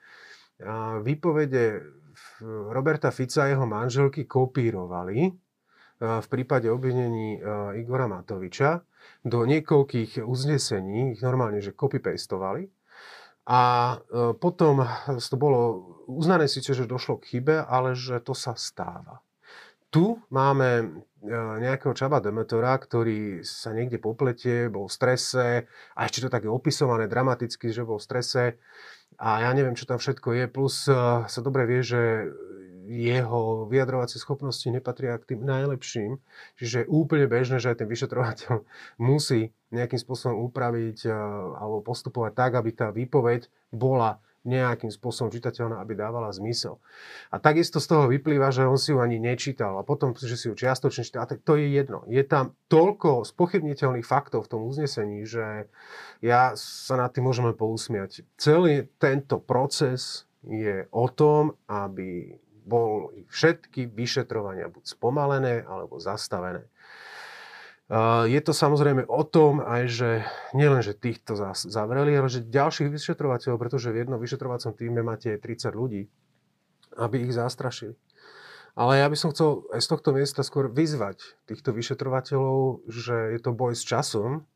výpovede 1.03 1.83
Roberta 2.71 3.11
Fica 3.11 3.43
a 3.43 3.51
jeho 3.51 3.67
manželky 3.67 4.31
kopírovali 4.31 5.35
v 6.03 6.27
prípade 6.31 6.71
obvinení 6.71 7.43
Igora 7.75 8.07
Matoviča 8.07 8.83
do 9.23 9.47
niekoľkých 9.47 10.23
uznesení, 10.23 11.14
ich 11.14 11.23
normálne, 11.23 11.62
že 11.62 11.75
copy-pastovali. 11.75 12.71
A 13.42 13.61
e, 13.99 14.35
potom 14.38 14.87
to 15.18 15.37
bolo 15.38 15.61
uznané 16.06 16.47
síce, 16.47 16.75
že 16.75 16.87
došlo 16.87 17.18
k 17.18 17.38
chybe, 17.38 17.66
ale 17.66 17.99
že 17.99 18.23
to 18.23 18.35
sa 18.35 18.54
stáva. 18.54 19.23
Tu 19.92 20.16
máme 20.32 21.02
nejakého 21.61 21.92
Čaba 21.92 22.18
Demetora, 22.18 22.75
ktorý 22.75 23.44
sa 23.44 23.76
niekde 23.76 24.00
popletie, 24.00 24.73
bol 24.73 24.88
v 24.88 24.97
strese 24.97 25.47
a 25.94 26.00
ešte 26.02 26.26
to 26.26 26.32
také 26.32 26.49
opisované 26.49 27.06
dramaticky, 27.06 27.71
že 27.71 27.87
bol 27.87 28.00
v 28.00 28.06
strese 28.09 28.44
a 29.21 29.44
ja 29.44 29.50
neviem, 29.52 29.76
čo 29.76 29.85
tam 29.85 30.00
všetko 30.00 30.28
je, 30.32 30.44
plus 30.49 30.88
sa 31.28 31.40
dobre 31.44 31.68
vie, 31.68 31.85
že 31.85 32.32
jeho 32.89 33.69
vyjadrovacie 33.71 34.19
schopnosti 34.19 34.67
nepatria 34.67 35.19
k 35.21 35.35
tým 35.35 35.47
najlepším. 35.47 36.19
Čiže 36.59 36.85
je 36.85 36.91
úplne 36.91 37.27
bežné, 37.31 37.62
že 37.62 37.75
aj 37.75 37.85
ten 37.85 37.89
vyšetrovateľ 37.91 38.65
musí 39.11 39.55
nejakým 39.73 40.01
spôsobom 40.01 40.43
upraviť 40.53 41.09
alebo 41.57 41.81
postupovať 41.81 42.33
tak, 42.37 42.53
aby 42.59 42.71
tá 42.75 42.89
výpoveď 42.93 43.49
bola 43.73 44.21
nejakým 44.43 44.91
spôsobom 44.91 45.31
čitateľná, 45.31 45.79
aby 45.79 45.95
dávala 45.95 46.35
zmysel. 46.35 46.83
A 47.31 47.39
takisto 47.39 47.79
z 47.79 47.87
toho 47.87 48.05
vyplýva, 48.11 48.51
že 48.51 48.67
on 48.67 48.75
si 48.75 48.91
ju 48.91 48.99
ani 48.99 49.23
nečítal 49.23 49.79
a 49.79 49.87
potom, 49.87 50.15
že 50.19 50.35
si 50.35 50.51
ju 50.51 50.55
čiastočne 50.59 51.07
čítal, 51.07 51.31
tak 51.31 51.47
to 51.47 51.55
je 51.55 51.71
jedno. 51.71 52.03
Je 52.11 52.23
tam 52.27 52.59
toľko 52.67 53.23
spochybniteľných 53.23 54.07
faktov 54.07 54.47
v 54.47 54.51
tom 54.51 54.61
uznesení, 54.67 55.23
že 55.23 55.71
ja 56.19 56.59
sa 56.59 56.95
nad 56.99 57.15
tým 57.15 57.31
môžeme 57.31 57.55
pousmiať. 57.55 58.27
Celý 58.35 58.91
tento 58.99 59.39
proces 59.39 60.27
je 60.43 60.91
o 60.91 61.07
tom, 61.07 61.55
aby 61.71 62.35
boli 62.62 63.26
všetky 63.28 63.90
vyšetrovania 63.90 64.71
buď 64.71 64.85
spomalené 64.87 65.66
alebo 65.66 65.99
zastavené. 65.99 66.66
Je 68.25 68.40
to 68.40 68.57
samozrejme 68.57 69.04
o 69.04 69.23
tom 69.26 69.61
aj, 69.61 69.83
že 69.90 70.11
nielen, 70.57 70.81
že 70.81 70.97
týchto 70.97 71.37
zavreli, 71.52 72.16
ale 72.16 72.33
že 72.33 72.40
ďalších 72.40 72.88
vyšetrovateľov, 72.88 73.61
pretože 73.61 73.92
v 73.92 74.00
jednom 74.00 74.16
vyšetrovacom 74.16 74.73
týme 74.73 75.04
máte 75.04 75.37
30 75.37 75.76
ľudí, 75.76 76.09
aby 76.97 77.28
ich 77.28 77.37
zastrašili. 77.37 77.92
Ale 78.73 79.04
ja 79.04 79.07
by 79.12 79.16
som 79.21 79.37
chcel 79.37 79.69
aj 79.76 79.85
z 79.85 79.88
tohto 79.92 80.16
miesta 80.16 80.40
skôr 80.40 80.73
vyzvať 80.73 81.21
týchto 81.45 81.76
vyšetrovateľov, 81.76 82.88
že 82.88 83.37
je 83.37 83.40
to 83.45 83.52
boj 83.52 83.76
s 83.76 83.85
časom, 83.85 84.49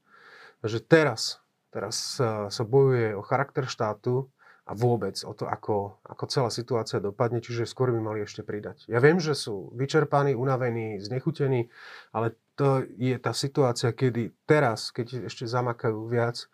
že 0.65 0.81
teraz, 0.81 1.45
teraz 1.69 2.17
sa, 2.49 2.63
bojuje 2.65 3.13
o 3.13 3.21
charakter 3.21 3.69
štátu, 3.69 4.33
a 4.67 4.75
vôbec 4.75 5.15
o 5.23 5.31
to, 5.31 5.47
ako, 5.47 6.03
ako 6.03 6.25
celá 6.27 6.51
situácia 6.51 6.99
dopadne, 6.99 7.39
čiže 7.39 7.71
skôr 7.71 7.95
by 7.95 8.03
mali 8.03 8.27
ešte 8.27 8.43
pridať. 8.43 8.91
Ja 8.91 8.99
viem, 8.99 9.23
že 9.23 9.39
sú 9.39 9.71
vyčerpaní, 9.79 10.35
unavení, 10.35 10.99
znechutení, 10.99 11.71
ale 12.11 12.35
to 12.59 12.83
je 12.99 13.15
tá 13.23 13.31
situácia, 13.31 13.95
kedy 13.95 14.35
teraz, 14.43 14.91
keď 14.91 15.31
ešte 15.31 15.47
zamakajú 15.47 16.11
viac, 16.11 16.51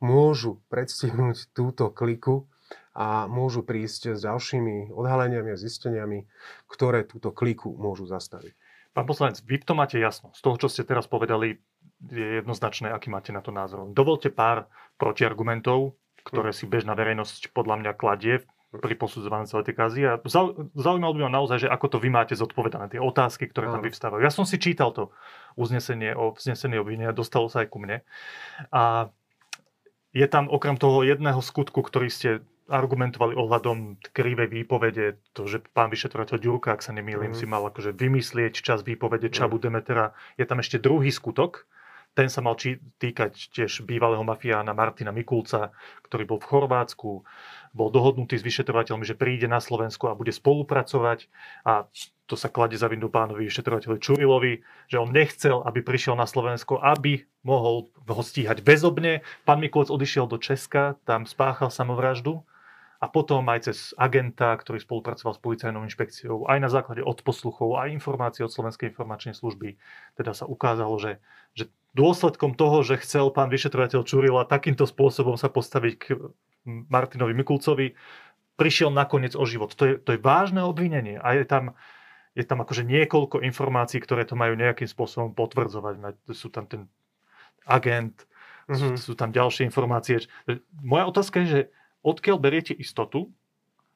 môžu 0.00 0.64
predstihnúť 0.72 1.52
túto 1.52 1.92
kliku 1.92 2.48
a 2.96 3.28
môžu 3.28 3.60
prísť 3.60 4.16
s 4.16 4.24
ďalšími 4.24 4.96
odhaleniami 4.96 5.52
a 5.52 5.60
zisteniami, 5.60 6.24
ktoré 6.64 7.04
túto 7.04 7.28
kliku 7.30 7.76
môžu 7.76 8.08
zastaviť. 8.08 8.56
Pán 8.90 9.06
poslanec, 9.06 9.38
vy 9.46 9.62
to 9.62 9.76
máte 9.76 10.00
jasno. 10.00 10.34
Z 10.34 10.40
toho, 10.42 10.56
čo 10.58 10.66
ste 10.66 10.82
teraz 10.82 11.06
povedali, 11.06 11.60
je 12.08 12.42
jednoznačné, 12.42 12.90
aký 12.90 13.12
máte 13.12 13.30
na 13.30 13.44
to 13.44 13.52
názor. 13.52 13.86
Dovolte 13.92 14.32
pár 14.32 14.66
protiargumentov, 14.96 15.99
ktoré 16.24 16.50
si 16.54 16.68
bežná 16.68 16.92
verejnosť 16.96 17.52
podľa 17.52 17.76
mňa 17.84 17.92
kladie 17.96 18.44
pri 18.70 18.94
posudzovaní 18.94 19.50
celej 19.50 19.70
tej 19.70 19.76
kazy. 19.76 20.00
A 20.06 20.12
zaujímalo 20.78 21.18
by 21.18 21.20
ma 21.26 21.32
naozaj, 21.42 21.66
že 21.66 21.68
ako 21.68 21.86
to 21.90 21.98
vy 21.98 22.08
máte 22.10 22.38
zodpovedané, 22.38 22.86
tie 22.86 23.02
otázky, 23.02 23.50
ktoré 23.50 23.66
tam 23.66 23.82
vyvstávajú. 23.82 24.22
Ja 24.22 24.30
som 24.30 24.46
si 24.46 24.62
čítal 24.62 24.94
to 24.94 25.10
uznesenie 25.58 26.14
o 26.14 26.30
vznesení 26.30 26.78
obvinenia, 26.78 27.10
dostalo 27.10 27.50
sa 27.50 27.66
aj 27.66 27.68
ku 27.74 27.82
mne. 27.82 28.06
A 28.70 29.10
je 30.14 30.26
tam 30.30 30.46
okrem 30.46 30.78
toho 30.78 31.02
jedného 31.02 31.42
skutku, 31.42 31.82
ktorý 31.82 32.10
ste 32.10 32.46
argumentovali 32.70 33.34
ohľadom 33.34 33.98
krivej 34.14 34.46
výpovede, 34.46 35.18
to, 35.34 35.50
že 35.50 35.66
pán 35.74 35.90
vyšetrovateľ 35.90 36.38
Ďurka, 36.38 36.78
ak 36.78 36.86
sa 36.86 36.94
nemýlim, 36.94 37.34
mm. 37.34 37.38
si 37.42 37.46
mal 37.50 37.66
akože 37.66 37.90
vymyslieť 37.98 38.62
čas 38.62 38.86
výpovede 38.86 39.26
Čabu 39.26 39.58
mm. 39.58 39.62
Demetera. 39.66 40.14
Je 40.38 40.46
tam 40.46 40.62
ešte 40.62 40.78
druhý 40.78 41.10
skutok, 41.10 41.66
ten 42.20 42.28
sa 42.28 42.44
mal 42.44 42.52
či, 42.60 42.76
týkať 43.00 43.48
tiež 43.48 43.88
bývalého 43.88 44.20
mafiána 44.20 44.76
Martina 44.76 45.08
Mikulca, 45.08 45.72
ktorý 46.04 46.28
bol 46.28 46.36
v 46.36 46.52
Chorvátsku, 46.52 47.24
bol 47.72 47.88
dohodnutý 47.88 48.36
s 48.36 48.44
vyšetrovateľmi, 48.44 49.08
že 49.08 49.16
príde 49.16 49.48
na 49.48 49.56
Slovensku 49.56 50.04
a 50.04 50.12
bude 50.12 50.28
spolupracovať 50.28 51.32
a 51.64 51.88
to 52.28 52.36
sa 52.36 52.52
klade 52.52 52.76
za 52.76 52.92
vindu 52.92 53.08
pánovi 53.08 53.48
vyšetrovateľovi 53.48 54.04
Čurilovi, 54.04 54.52
že 54.92 55.00
on 55.00 55.08
nechcel, 55.08 55.64
aby 55.64 55.80
prišiel 55.80 56.12
na 56.12 56.28
Slovensko, 56.28 56.76
aby 56.76 57.24
mohol 57.40 57.88
ho 57.88 58.22
stíhať 58.22 58.60
bezobne. 58.60 59.24
Pán 59.48 59.64
Mikulec 59.64 59.88
odišiel 59.88 60.28
do 60.28 60.36
Česka, 60.36 61.00
tam 61.08 61.24
spáchal 61.24 61.72
samovraždu 61.72 62.44
a 63.00 63.08
potom 63.08 63.48
aj 63.48 63.72
cez 63.72 63.96
agenta, 63.96 64.52
ktorý 64.60 64.76
spolupracoval 64.76 65.32
s 65.32 65.40
policajnou 65.40 65.88
inšpekciou, 65.88 66.44
aj 66.52 66.58
na 66.60 66.68
základe 66.68 67.00
odposluchov, 67.00 67.80
aj 67.80 67.96
informácií 67.96 68.44
od 68.44 68.52
Slovenskej 68.52 68.92
informačnej 68.92 69.32
služby, 69.32 69.80
teda 70.20 70.36
sa 70.36 70.44
ukázalo, 70.44 71.00
že, 71.00 71.16
že 71.56 71.72
dôsledkom 71.94 72.54
toho, 72.54 72.86
že 72.86 73.02
chcel 73.02 73.34
pán 73.34 73.50
vyšetrovateľ 73.50 74.06
Čurila 74.06 74.46
takýmto 74.46 74.86
spôsobom 74.86 75.34
sa 75.34 75.50
postaviť 75.50 75.94
k 75.98 76.04
Martinovi 76.64 77.34
Mikulcovi, 77.34 77.98
prišiel 78.54 78.92
nakoniec 78.92 79.32
o 79.34 79.44
život. 79.48 79.72
To 79.74 79.84
je, 79.88 79.94
to 79.96 80.14
je 80.14 80.20
vážne 80.20 80.60
obvinenie 80.60 81.16
a 81.16 81.32
je 81.32 81.48
tam, 81.48 81.72
je 82.36 82.44
tam 82.44 82.60
akože 82.60 82.84
niekoľko 82.84 83.40
informácií, 83.40 83.98
ktoré 84.04 84.28
to 84.28 84.36
majú 84.36 84.54
nejakým 84.54 84.86
spôsobom 84.86 85.32
potvrdzovať. 85.32 86.14
Sú 86.36 86.52
tam 86.52 86.68
ten 86.68 86.86
agent, 87.64 88.28
mm-hmm. 88.68 89.00
sú, 89.00 89.12
sú 89.12 89.12
tam 89.16 89.32
ďalšie 89.32 89.64
informácie. 89.64 90.20
Moja 90.84 91.08
otázka 91.08 91.42
je, 91.42 91.48
že 91.48 91.60
odkiaľ 92.04 92.36
beriete 92.36 92.76
istotu, 92.76 93.32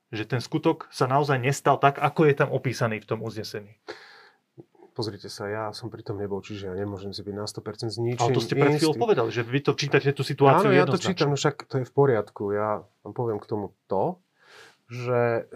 že 0.08 0.24
ten 0.24 0.40
skutok 0.40 0.88
sa 0.88 1.04
naozaj 1.10 1.42
nestal 1.42 1.76
tak, 1.76 2.00
ako 2.00 2.24
je 2.24 2.34
tam 2.34 2.50
opísaný 2.54 3.02
v 3.02 3.08
tom 3.08 3.20
uznesení? 3.20 3.76
Pozrite 4.94 5.26
sa, 5.26 5.50
ja 5.50 5.64
som 5.74 5.90
pri 5.90 6.06
tom 6.06 6.22
nebol, 6.22 6.38
čiže 6.38 6.70
ja 6.70 6.74
nemôžem 6.78 7.10
si 7.10 7.26
byť 7.26 7.34
na 7.34 7.50
100% 7.50 7.90
z 7.90 7.98
ničím. 7.98 8.22
Ale 8.22 8.30
to 8.30 8.42
ste 8.46 8.54
pred 8.54 8.78
chvíľou 8.78 8.94
povedali, 8.94 9.30
že 9.34 9.42
vy 9.42 9.58
to 9.58 9.74
čítate 9.74 10.14
tú 10.14 10.22
situáciu 10.22 10.70
Áno, 10.70 10.78
ja 10.78 10.86
to 10.86 11.02
čítam, 11.02 11.34
no 11.34 11.36
však 11.36 11.66
to 11.66 11.82
je 11.82 11.84
v 11.84 11.92
poriadku. 11.92 12.54
Ja 12.54 12.86
vám 13.02 13.10
poviem 13.10 13.42
k 13.42 13.50
tomu 13.50 13.74
to, 13.90 14.22
že 14.86 15.50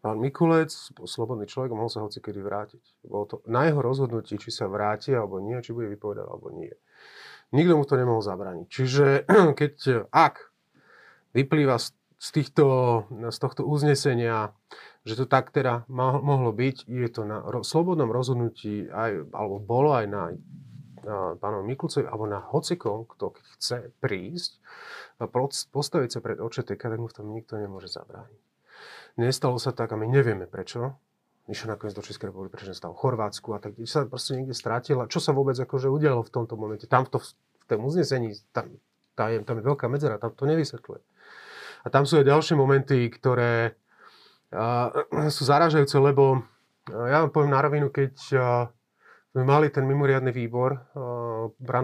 pán 0.00 0.16
Mikulec 0.16 0.72
slobodný 1.04 1.44
človek, 1.44 1.76
mohol 1.76 1.92
sa 1.92 2.00
hoci 2.00 2.24
kedy 2.24 2.40
vrátiť. 2.40 2.82
Bolo 3.04 3.24
to 3.28 3.36
na 3.44 3.68
jeho 3.68 3.84
rozhodnutí, 3.84 4.40
či 4.40 4.48
sa 4.48 4.64
vráti 4.64 5.12
alebo 5.12 5.36
nie, 5.36 5.60
či 5.60 5.76
bude 5.76 5.92
vypovedať 5.92 6.24
alebo 6.24 6.48
nie. 6.56 6.72
Nikto 7.52 7.74
mu 7.76 7.84
to 7.84 8.00
nemohol 8.00 8.24
zabrániť. 8.24 8.66
Čiže 8.70 9.06
keď, 9.60 9.74
ak 10.08 10.40
vyplýva 11.36 11.76
z, 11.76 11.92
z, 12.26 12.28
týchto, 12.34 12.66
z 13.30 13.38
tohto 13.38 13.62
uznesenia, 13.62 14.50
že 15.06 15.14
to 15.14 15.30
tak 15.30 15.54
teda 15.54 15.86
mohlo 15.90 16.50
byť, 16.50 16.90
je 16.90 17.08
to 17.14 17.22
na 17.22 17.38
ro, 17.38 17.62
slobodnom 17.62 18.10
rozhodnutí, 18.10 18.90
aj, 18.90 19.30
alebo 19.30 19.62
bolo 19.62 19.94
aj 19.94 20.06
na, 20.10 20.22
pánovi 21.38 21.70
Mikulcovi, 21.70 22.10
alebo 22.10 22.26
na 22.26 22.42
hocikom, 22.42 23.06
kto 23.06 23.38
chce 23.54 23.94
prísť 24.02 24.58
a 25.22 25.30
postaviť 25.70 26.10
sa 26.10 26.18
pred 26.18 26.42
očetek, 26.42 26.82
tak 26.82 26.98
mu 26.98 27.06
v 27.06 27.14
tom 27.14 27.30
nikto 27.30 27.54
nemôže 27.62 27.86
zabrániť. 27.94 28.42
Nestalo 29.22 29.56
sa 29.62 29.70
tak 29.70 29.94
a 29.94 29.96
my 29.96 30.10
nevieme 30.10 30.50
prečo. 30.50 30.98
Išiel 31.46 31.78
nakoniec 31.78 31.94
do 31.94 32.02
Českej 32.02 32.34
republiky, 32.34 32.58
prečo 32.58 32.74
nestal 32.74 32.90
v 32.90 33.00
Chorvátsku 33.06 33.54
a 33.54 33.62
tak 33.62 33.78
sa 33.86 34.02
proste 34.02 34.34
niekde 34.34 34.50
strátila. 34.50 35.06
Čo 35.06 35.22
sa 35.22 35.30
vôbec 35.30 35.54
akože 35.54 35.86
udialo 35.86 36.26
v 36.26 36.34
tomto 36.34 36.58
momente? 36.58 36.90
Tam 36.90 37.06
to, 37.06 37.22
v 37.22 37.64
tom 37.70 37.86
uznesení, 37.86 38.34
tam, 38.50 38.74
tam, 39.14 39.30
je, 39.30 39.38
tam 39.46 39.62
je 39.62 39.64
veľká 39.64 39.86
medzera, 39.86 40.18
tam 40.18 40.34
to 40.34 40.42
nevysvetľuje. 40.42 41.00
A 41.86 41.90
tam 41.94 42.02
sú 42.02 42.18
aj 42.18 42.26
ďalšie 42.26 42.58
momenty, 42.58 43.06
ktoré 43.14 43.78
sú 45.36 45.42
zaražajúce, 45.46 45.94
lebo 46.02 46.42
ja 46.90 47.22
vám 47.22 47.30
poviem 47.30 47.54
na 47.54 47.62
rovinu, 47.62 47.94
keď 47.94 48.14
sme 49.34 49.42
mali 49.42 49.68
ten 49.68 49.84
mimoriadný 49.84 50.32
výbor 50.32 50.90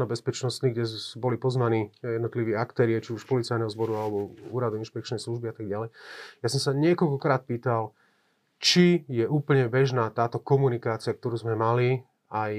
bezpečnostný, 0.08 0.72
kde 0.72 0.88
boli 1.20 1.36
pozvaní 1.36 1.92
jednotliví 2.00 2.56
aktérie, 2.56 3.02
či 3.04 3.12
už 3.12 3.28
policajného 3.28 3.68
zboru 3.68 3.92
alebo 3.98 4.18
úradu 4.48 4.80
inšpekčnej 4.80 5.20
služby 5.20 5.52
a 5.52 5.54
tak 5.54 5.66
ďalej. 5.68 5.88
Ja 6.40 6.48
som 6.48 6.60
sa 6.62 6.72
niekoľkokrát 6.72 7.44
pýtal, 7.44 7.92
či 8.62 9.04
je 9.10 9.26
úplne 9.26 9.66
bežná 9.68 10.08
táto 10.14 10.40
komunikácia, 10.40 11.12
ktorú 11.12 11.34
sme 11.34 11.58
mali 11.58 12.06
aj 12.32 12.54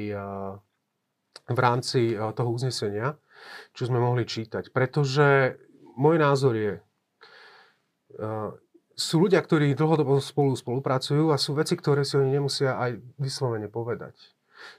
v 1.47 1.59
rámci 1.59 2.13
toho 2.13 2.49
uznesenia, 2.53 3.17
čo 3.73 3.89
sme 3.89 3.97
mohli 3.97 4.27
čítať. 4.27 4.69
Pretože 4.69 5.57
môj 5.97 6.21
názor 6.21 6.53
je, 6.53 6.77
sú 8.93 9.15
ľudia, 9.17 9.41
ktorí 9.41 9.73
dlhodobo 9.73 10.21
spolu 10.21 10.53
spolupracujú 10.53 11.33
a 11.33 11.41
sú 11.41 11.57
veci, 11.57 11.73
ktoré 11.73 12.05
si 12.05 12.17
oni 12.17 12.37
nemusia 12.37 12.77
aj 12.77 13.01
vyslovene 13.17 13.69
povedať. 13.69 14.13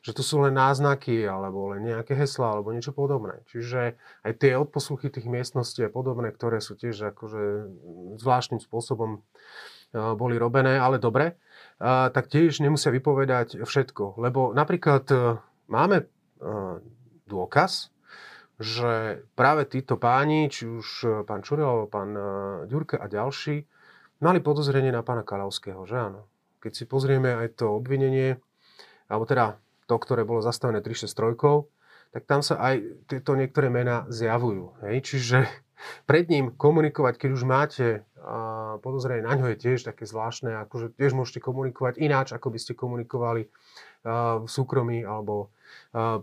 Že 0.00 0.12
to 0.16 0.22
sú 0.24 0.36
len 0.40 0.56
náznaky, 0.56 1.28
alebo 1.28 1.76
len 1.76 1.84
nejaké 1.84 2.16
heslá, 2.16 2.56
alebo 2.56 2.72
niečo 2.72 2.96
podobné. 2.96 3.44
Čiže 3.52 4.00
aj 4.24 4.32
tie 4.40 4.56
odposluchy 4.56 5.12
tých 5.12 5.28
miestností 5.28 5.84
a 5.84 5.92
podobné, 5.92 6.32
ktoré 6.32 6.64
sú 6.64 6.72
tiež 6.72 7.12
akože 7.12 7.68
zvláštnym 8.16 8.64
spôsobom 8.64 9.20
boli 9.94 10.34
robené, 10.34 10.74
ale 10.74 10.98
dobre, 10.98 11.38
tak 11.78 12.26
tiež 12.26 12.58
nemusia 12.58 12.90
vypovedať 12.90 13.62
všetko. 13.62 14.18
Lebo 14.18 14.50
napríklad 14.50 15.06
máme 15.70 16.10
dôkaz, 17.30 17.93
že 18.58 19.24
práve 19.34 19.66
títo 19.66 19.98
páni, 19.98 20.46
či 20.46 20.70
už 20.70 20.86
e, 21.02 21.06
pán 21.26 21.42
Čuril 21.42 21.90
pán 21.90 22.10
e, 22.14 22.22
Ďurka 22.70 23.02
a 23.02 23.10
ďalší, 23.10 23.66
mali 24.22 24.38
podozrenie 24.38 24.94
na 24.94 25.02
pána 25.02 25.26
Kalavského, 25.26 25.82
že 25.84 25.96
áno. 25.98 26.30
Keď 26.62 26.72
si 26.72 26.84
pozrieme 26.86 27.34
aj 27.34 27.60
to 27.60 27.74
obvinenie, 27.74 28.38
alebo 29.10 29.26
teda 29.26 29.58
to, 29.90 29.96
ktoré 29.98 30.22
bolo 30.22 30.40
zastavené 30.40 30.80
363, 30.80 31.66
tak 32.14 32.22
tam 32.30 32.40
sa 32.46 32.56
aj 32.62 33.04
tieto 33.10 33.34
niektoré 33.34 33.68
mená 33.68 34.06
zjavujú. 34.06 34.78
Hej? 34.86 34.96
Čiže 35.02 35.38
pred 36.08 36.30
ním 36.30 36.54
komunikovať, 36.54 37.14
keď 37.18 37.30
už 37.34 37.42
máte 37.42 38.06
podozrenie 38.80 39.20
na 39.20 39.36
ňo 39.36 39.52
je 39.52 39.60
tiež 39.60 39.84
také 39.84 40.08
zvláštne, 40.08 40.56
akože 40.64 40.96
tiež 40.96 41.12
môžete 41.12 41.44
komunikovať 41.44 42.00
ináč, 42.00 42.32
ako 42.32 42.48
by 42.48 42.58
ste 42.58 42.72
komunikovali 42.72 43.44
uh, 43.44 44.40
v 44.40 44.48
súkromí 44.48 45.04
alebo 45.04 45.52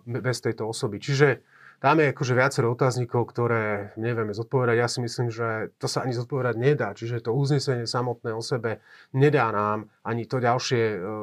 bez 0.05 0.37
tejto 0.41 0.67
osoby. 0.67 0.97
Čiže 0.99 1.43
tam 1.81 1.97
je 1.97 2.13
akože 2.13 2.37
viacero 2.37 2.69
otáznikov, 2.69 3.33
ktoré 3.33 3.89
nevieme 3.97 4.37
zodpovedať. 4.37 4.75
Ja 4.77 4.85
si 4.85 5.01
myslím, 5.01 5.33
že 5.33 5.73
to 5.81 5.89
sa 5.89 6.05
ani 6.05 6.13
zodpovedať 6.13 6.55
nedá. 6.61 6.93
Čiže 6.93 7.25
to 7.25 7.33
uznesenie 7.33 7.89
samotné 7.89 8.37
o 8.37 8.41
sebe 8.45 8.85
nedá 9.17 9.49
nám, 9.49 9.89
ani 10.05 10.29
to 10.29 10.37
ďalšie, 10.37 11.01
e, 11.01 11.17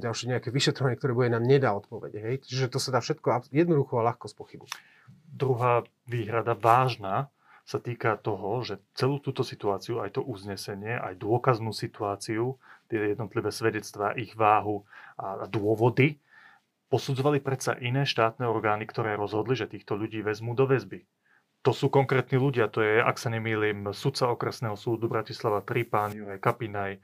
ďalšie 0.00 0.32
nejaké 0.32 0.48
vyšetrovanie, 0.48 0.96
ktoré 0.96 1.12
bude 1.12 1.28
nám 1.28 1.44
nedá 1.44 1.76
odpovede. 1.76 2.24
Hej? 2.24 2.48
Čiže 2.48 2.72
to 2.72 2.80
sa 2.80 2.96
dá 2.96 3.04
všetko 3.04 3.52
jednoducho 3.52 4.00
a 4.00 4.08
ľahko 4.08 4.32
spochybniť. 4.32 4.72
Druhá 5.28 5.84
výhrada 6.08 6.56
vážna 6.56 7.28
sa 7.68 7.76
týka 7.76 8.16
toho, 8.16 8.64
že 8.64 8.80
celú 8.96 9.20
túto 9.20 9.44
situáciu, 9.44 10.00
aj 10.00 10.16
to 10.16 10.24
uznesenie, 10.24 10.96
aj 10.96 11.20
dôkaznú 11.20 11.76
situáciu, 11.76 12.56
tie 12.88 13.12
jednotlivé 13.12 13.52
svedectvá, 13.52 14.16
ich 14.16 14.32
váhu 14.32 14.88
a 15.20 15.44
dôvody, 15.44 16.16
posudzovali 16.88 17.40
predsa 17.44 17.76
iné 17.78 18.08
štátne 18.08 18.48
orgány, 18.48 18.88
ktoré 18.88 19.14
rozhodli, 19.14 19.54
že 19.54 19.70
týchto 19.70 19.96
ľudí 19.96 20.24
vezmú 20.24 20.56
do 20.56 20.64
väzby. 20.68 21.04
To 21.66 21.74
sú 21.74 21.92
konkrétni 21.92 22.38
ľudia, 22.38 22.70
to 22.70 22.80
je, 22.80 23.02
ak 23.02 23.18
sa 23.18 23.28
nemýlim, 23.28 23.90
sudca 23.92 24.30
okresného 24.30 24.78
súdu 24.78 25.10
Bratislava 25.10 25.60
3, 25.60 25.90
pán 25.90 26.10
Juraj 26.14 26.38
Kapinaj, 26.38 27.02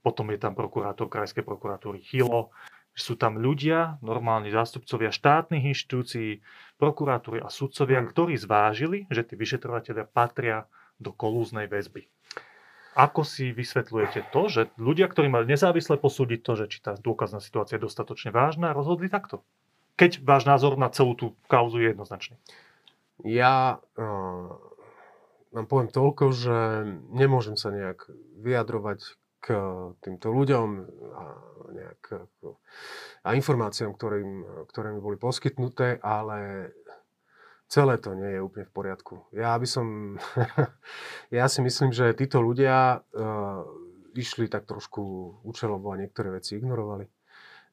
potom 0.00 0.30
je 0.32 0.38
tam 0.38 0.54
prokurátor 0.54 1.10
Krajskej 1.10 1.42
prokuratúry 1.42 2.00
Chilo, 2.00 2.54
sú 2.96 3.20
tam 3.20 3.36
ľudia, 3.36 4.00
normálni 4.00 4.48
zástupcovia 4.48 5.12
štátnych 5.12 5.68
inštitúcií, 5.68 6.40
prokuratúry 6.80 7.44
a 7.44 7.52
sudcovia, 7.52 8.00
hmm. 8.00 8.08
ktorí 8.08 8.34
zvážili, 8.40 9.04
že 9.12 9.20
tí 9.20 9.36
vyšetrovateľia 9.36 10.08
patria 10.08 10.64
do 10.96 11.12
kolúznej 11.12 11.68
väzby. 11.68 12.08
Ako 12.96 13.28
si 13.28 13.52
vysvetľujete 13.52 14.32
to, 14.32 14.48
že 14.48 14.72
ľudia, 14.80 15.04
ktorí 15.12 15.28
mali 15.28 15.44
nezávisle 15.44 16.00
posúdiť 16.00 16.40
to, 16.40 16.52
že 16.56 16.66
či 16.72 16.78
tá 16.80 16.96
dôkazná 16.96 17.44
situácia 17.44 17.76
je 17.76 17.84
dostatočne 17.84 18.32
vážna, 18.32 18.72
rozhodli 18.72 19.12
takto? 19.12 19.44
Keď 20.00 20.24
váš 20.24 20.48
názor 20.48 20.80
na 20.80 20.88
celú 20.88 21.12
tú 21.12 21.36
kauzu 21.44 21.84
je 21.84 21.92
jednoznačný. 21.92 22.40
Ja 23.20 23.84
uh, 24.00 24.48
poviem 25.52 25.92
toľko, 25.92 26.24
že 26.32 26.56
nemôžem 27.12 27.60
sa 27.60 27.68
nejak 27.68 28.08
vyjadrovať 28.40 29.16
k 29.40 29.46
týmto 30.02 30.34
ľuďom 30.34 30.68
a, 31.14 31.24
nejak, 31.70 32.02
a 33.22 33.28
informáciám, 33.32 33.94
ktorým, 33.94 34.30
ktoré 34.68 34.90
mi 34.90 35.00
boli 35.00 35.14
poskytnuté, 35.16 36.02
ale 36.02 36.72
celé 37.66 37.98
to 37.98 38.14
nie 38.14 38.38
je 38.38 38.44
úplne 38.44 38.66
v 38.66 38.74
poriadku. 38.74 39.14
Ja 39.34 39.58
by 39.58 39.66
som, 39.66 40.18
ja 41.34 41.46
si 41.50 41.60
myslím, 41.62 41.90
že 41.90 42.14
títo 42.14 42.38
ľudia 42.42 43.02
uh, 43.02 43.62
išli 44.16 44.48
tak 44.48 44.64
trošku 44.64 45.02
účelovo 45.44 45.92
a 45.92 46.00
niektoré 46.00 46.32
veci 46.32 46.56
ignorovali. 46.56 47.06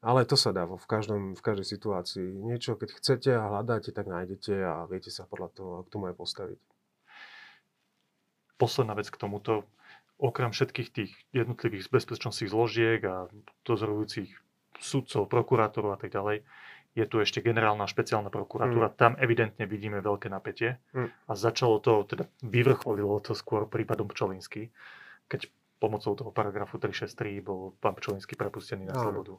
Ale 0.03 0.27
to 0.27 0.35
sa 0.35 0.51
dá 0.51 0.67
v, 0.67 0.83
každom, 0.83 1.31
v 1.31 1.41
každej 1.41 1.63
situácii. 1.63 2.27
Niečo, 2.43 2.75
keď 2.75 2.89
chcete 2.99 3.31
a 3.31 3.47
hľadáte, 3.47 3.95
tak 3.95 4.11
nájdete 4.11 4.51
a 4.59 4.83
viete 4.91 5.07
sa 5.07 5.23
podľa 5.23 5.49
toho 5.55 5.73
k 5.87 5.91
tomu 5.95 6.11
aj 6.11 6.19
postaviť. 6.19 6.59
Posledná 8.59 8.99
vec 8.99 9.07
k 9.07 9.15
tomuto. 9.15 9.63
Okrem 10.19 10.51
všetkých 10.51 10.89
tých 10.91 11.11
jednotlivých 11.31 11.87
bezpečnostných 11.87 12.51
zložiek 12.51 12.99
a 13.07 13.31
dozorujúcich 13.63 14.27
sudcov, 14.75 15.31
prokurátorov 15.31 15.95
a 15.95 15.99
tak 15.99 16.11
ďalej, 16.11 16.43
je 16.93 17.05
tu 17.09 17.17
ešte 17.17 17.41
generálna 17.41 17.89
špeciálna 17.89 18.29
prokuratúra, 18.29 18.93
mm. 18.93 18.95
tam 18.97 19.17
evidentne 19.17 19.65
vidíme 19.65 19.97
veľké 19.97 20.29
napätie 20.29 20.77
mm. 20.93 21.25
a 21.25 21.31
začalo 21.33 21.81
to, 21.81 22.05
teda 22.05 22.29
vyvrcholilo 22.45 23.17
to 23.25 23.33
skôr 23.33 23.65
prípadom 23.65 24.05
Pčolinský, 24.05 24.69
keď 25.25 25.49
pomocou 25.81 26.13
toho 26.13 26.31
paragrafu 26.31 26.77
363 26.77 27.41
bol 27.43 27.73
pán 27.81 27.97
Pčolinský 27.97 28.37
prepustený 28.37 28.87
na 28.87 28.95
slobodu. 28.95 29.35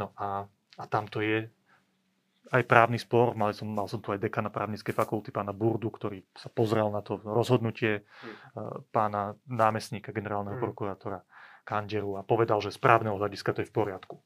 No 0.00 0.16
a, 0.16 0.48
a 0.80 0.84
tam 0.88 1.06
to 1.06 1.20
je 1.20 1.44
aj 2.50 2.66
právny 2.66 2.98
spor, 2.98 3.36
mal 3.38 3.54
som, 3.54 3.68
mal 3.68 3.86
som 3.86 4.02
tu 4.02 4.10
aj 4.10 4.18
dekana 4.18 4.50
právnickej 4.50 4.90
fakulty, 4.90 5.30
pána 5.30 5.54
Burdu, 5.54 5.86
ktorý 5.92 6.24
sa 6.34 6.50
pozrel 6.50 6.88
na 6.90 7.04
to 7.04 7.20
rozhodnutie 7.20 8.02
mm. 8.02 8.90
pána 8.90 9.36
námestníka 9.44 10.10
generálneho 10.10 10.56
mm. 10.56 10.64
prokurátora 10.64 11.20
Kanderu 11.68 12.16
a 12.16 12.24
povedal, 12.24 12.58
že 12.64 12.74
z 12.74 12.80
právneho 12.80 13.20
hľadiska 13.20 13.54
to 13.54 13.62
je 13.62 13.68
v 13.68 13.76
poriadku. 13.76 14.16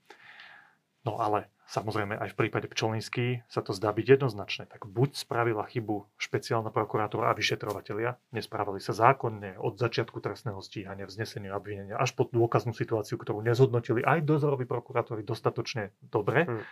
No 1.05 1.21
ale 1.21 1.53
samozrejme 1.69 2.17
aj 2.17 2.33
v 2.33 2.39
prípade 2.41 2.65
Pčolinský 2.65 3.45
sa 3.45 3.61
to 3.61 3.77
zdá 3.77 3.93
byť 3.93 4.17
jednoznačné. 4.17 4.65
Tak 4.73 4.89
buď 4.89 5.21
spravila 5.21 5.69
chybu 5.69 6.09
špeciálna 6.17 6.73
prokurátora 6.73 7.29
a 7.29 7.37
vyšetrovatelia, 7.37 8.17
nesprávali 8.33 8.81
sa 8.81 8.97
zákonne 8.97 9.61
od 9.61 9.77
začiatku 9.77 10.17
trestného 10.25 10.65
stíhania, 10.65 11.05
vznesenia 11.05 11.53
obvinenia 11.53 12.01
až 12.01 12.17
po 12.17 12.25
dôkaznú 12.25 12.73
situáciu, 12.73 13.21
ktorú 13.21 13.45
nezhodnotili 13.45 14.01
aj 14.01 14.25
dozoroví 14.25 14.65
prokurátori 14.65 15.21
dostatočne 15.21 15.93
dobre, 16.01 16.49
hmm. 16.49 16.65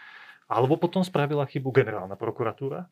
alebo 0.48 0.80
potom 0.80 1.04
spravila 1.04 1.44
chybu 1.44 1.68
generálna 1.68 2.16
prokuratúra, 2.16 2.88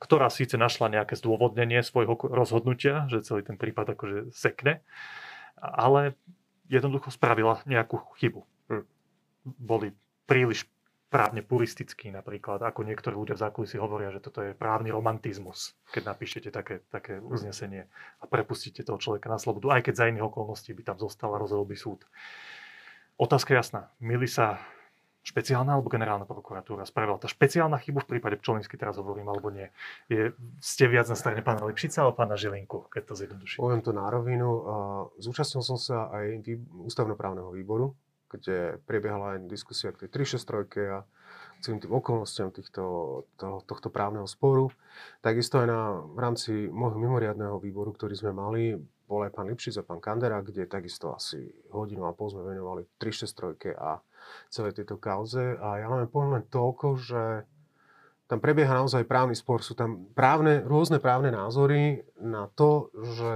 ktorá 0.00 0.32
síce 0.32 0.56
našla 0.56 0.88
nejaké 0.88 1.20
zdôvodnenie 1.20 1.84
svojho 1.84 2.16
rozhodnutia, 2.32 3.06
že 3.12 3.20
celý 3.20 3.44
ten 3.44 3.60
prípad 3.60 3.92
akože 3.92 4.18
sekne, 4.32 4.80
ale 5.60 6.16
jednoducho 6.72 7.12
spravila 7.12 7.60
nejakú 7.68 8.00
chybu. 8.16 8.40
Hmm. 8.72 8.88
Boli 9.44 9.92
príliš 10.32 10.64
právne 11.12 11.44
puristický 11.44 12.08
napríklad, 12.08 12.64
ako 12.64 12.88
niektorí 12.88 13.12
ľudia 13.12 13.36
v 13.36 13.44
zákulisí 13.44 13.76
hovoria, 13.76 14.08
že 14.08 14.24
toto 14.24 14.40
je 14.40 14.56
právny 14.56 14.88
romantizmus, 14.88 15.76
keď 15.92 16.16
napíšete 16.16 16.48
také, 16.48 16.80
také 16.88 17.20
uznesenie 17.20 17.84
a 18.16 18.24
prepustíte 18.24 18.80
toho 18.80 18.96
človeka 18.96 19.28
na 19.28 19.36
slobodu, 19.36 19.76
aj 19.76 19.92
keď 19.92 19.94
za 20.00 20.08
iných 20.08 20.24
okolností 20.24 20.72
by 20.72 20.88
tam 20.88 20.96
zostal 20.96 21.36
a 21.36 21.36
rozhodol 21.36 21.68
by 21.68 21.76
súd. 21.76 22.08
Otázka 23.20 23.52
jasná. 23.52 23.92
Mili 24.00 24.24
sa 24.24 24.56
špeciálna 25.22 25.76
alebo 25.76 25.92
generálna 25.92 26.24
prokuratúra 26.24 26.88
spravila 26.88 27.20
tá 27.20 27.28
špeciálna 27.28 27.76
chybu 27.76 28.02
v 28.02 28.10
prípade 28.16 28.40
Pčolinsky, 28.40 28.80
teraz 28.80 28.96
hovorím, 28.96 29.30
alebo 29.30 29.52
nie. 29.52 29.68
Je, 30.08 30.32
ste 30.64 30.88
viac 30.88 31.12
na 31.12 31.14
strane 31.14 31.44
pána 31.44 31.62
Lipšica 31.68 32.02
alebo 32.02 32.24
pána 32.24 32.40
Žilinku, 32.40 32.88
keď 32.88 33.02
to 33.06 33.14
zjednoduším? 33.20 33.60
Poviem 33.60 33.82
to 33.84 33.92
na 33.92 34.08
rovinu. 34.08 34.48
Zúčastnil 35.20 35.60
som 35.60 35.76
sa 35.76 36.08
aj 36.10 36.42
ústavnoprávneho 36.88 37.52
výboru, 37.52 37.94
kde 38.32 38.80
prebiehala 38.88 39.36
aj 39.36 39.52
diskusia 39.52 39.92
k 39.92 40.08
tej 40.08 40.24
363 40.40 40.96
a 40.96 40.98
celým 41.62 41.78
tým 41.78 41.94
okolnostiam 41.94 42.50
týchto, 42.50 42.82
to, 43.38 43.62
tohto 43.68 43.88
právneho 43.92 44.26
sporu. 44.26 44.74
Takisto 45.22 45.62
aj 45.62 45.66
na, 45.70 46.02
v 46.02 46.18
rámci 46.18 46.50
môjho 46.66 46.98
mimoriadného 46.98 47.62
výboru, 47.62 47.94
ktorý 47.94 48.18
sme 48.18 48.34
mali, 48.34 48.74
bol 49.06 49.22
aj 49.22 49.32
pán 49.36 49.46
Lipšic 49.46 49.78
a 49.78 49.86
pán 49.86 50.00
Kandera, 50.00 50.40
kde 50.40 50.66
takisto 50.66 51.12
asi 51.14 51.52
hodinu 51.70 52.08
a 52.08 52.16
pol 52.16 52.32
sme 52.32 52.48
venovali 52.48 52.88
363 52.96 53.76
a 53.76 54.00
celé 54.48 54.72
tejto 54.72 54.96
kauze. 54.96 55.54
A 55.60 55.78
ja 55.78 55.86
len 55.92 56.08
poviem 56.08 56.40
len 56.40 56.44
toľko, 56.48 56.96
že 56.96 57.22
tam 58.26 58.40
prebieha 58.40 58.72
naozaj 58.72 59.04
právny 59.04 59.36
spor. 59.36 59.60
Sú 59.60 59.76
tam 59.76 60.08
právne, 60.16 60.64
rôzne 60.64 60.96
právne 60.96 61.28
názory 61.28 62.00
na 62.16 62.48
to, 62.56 62.88
že 62.96 63.32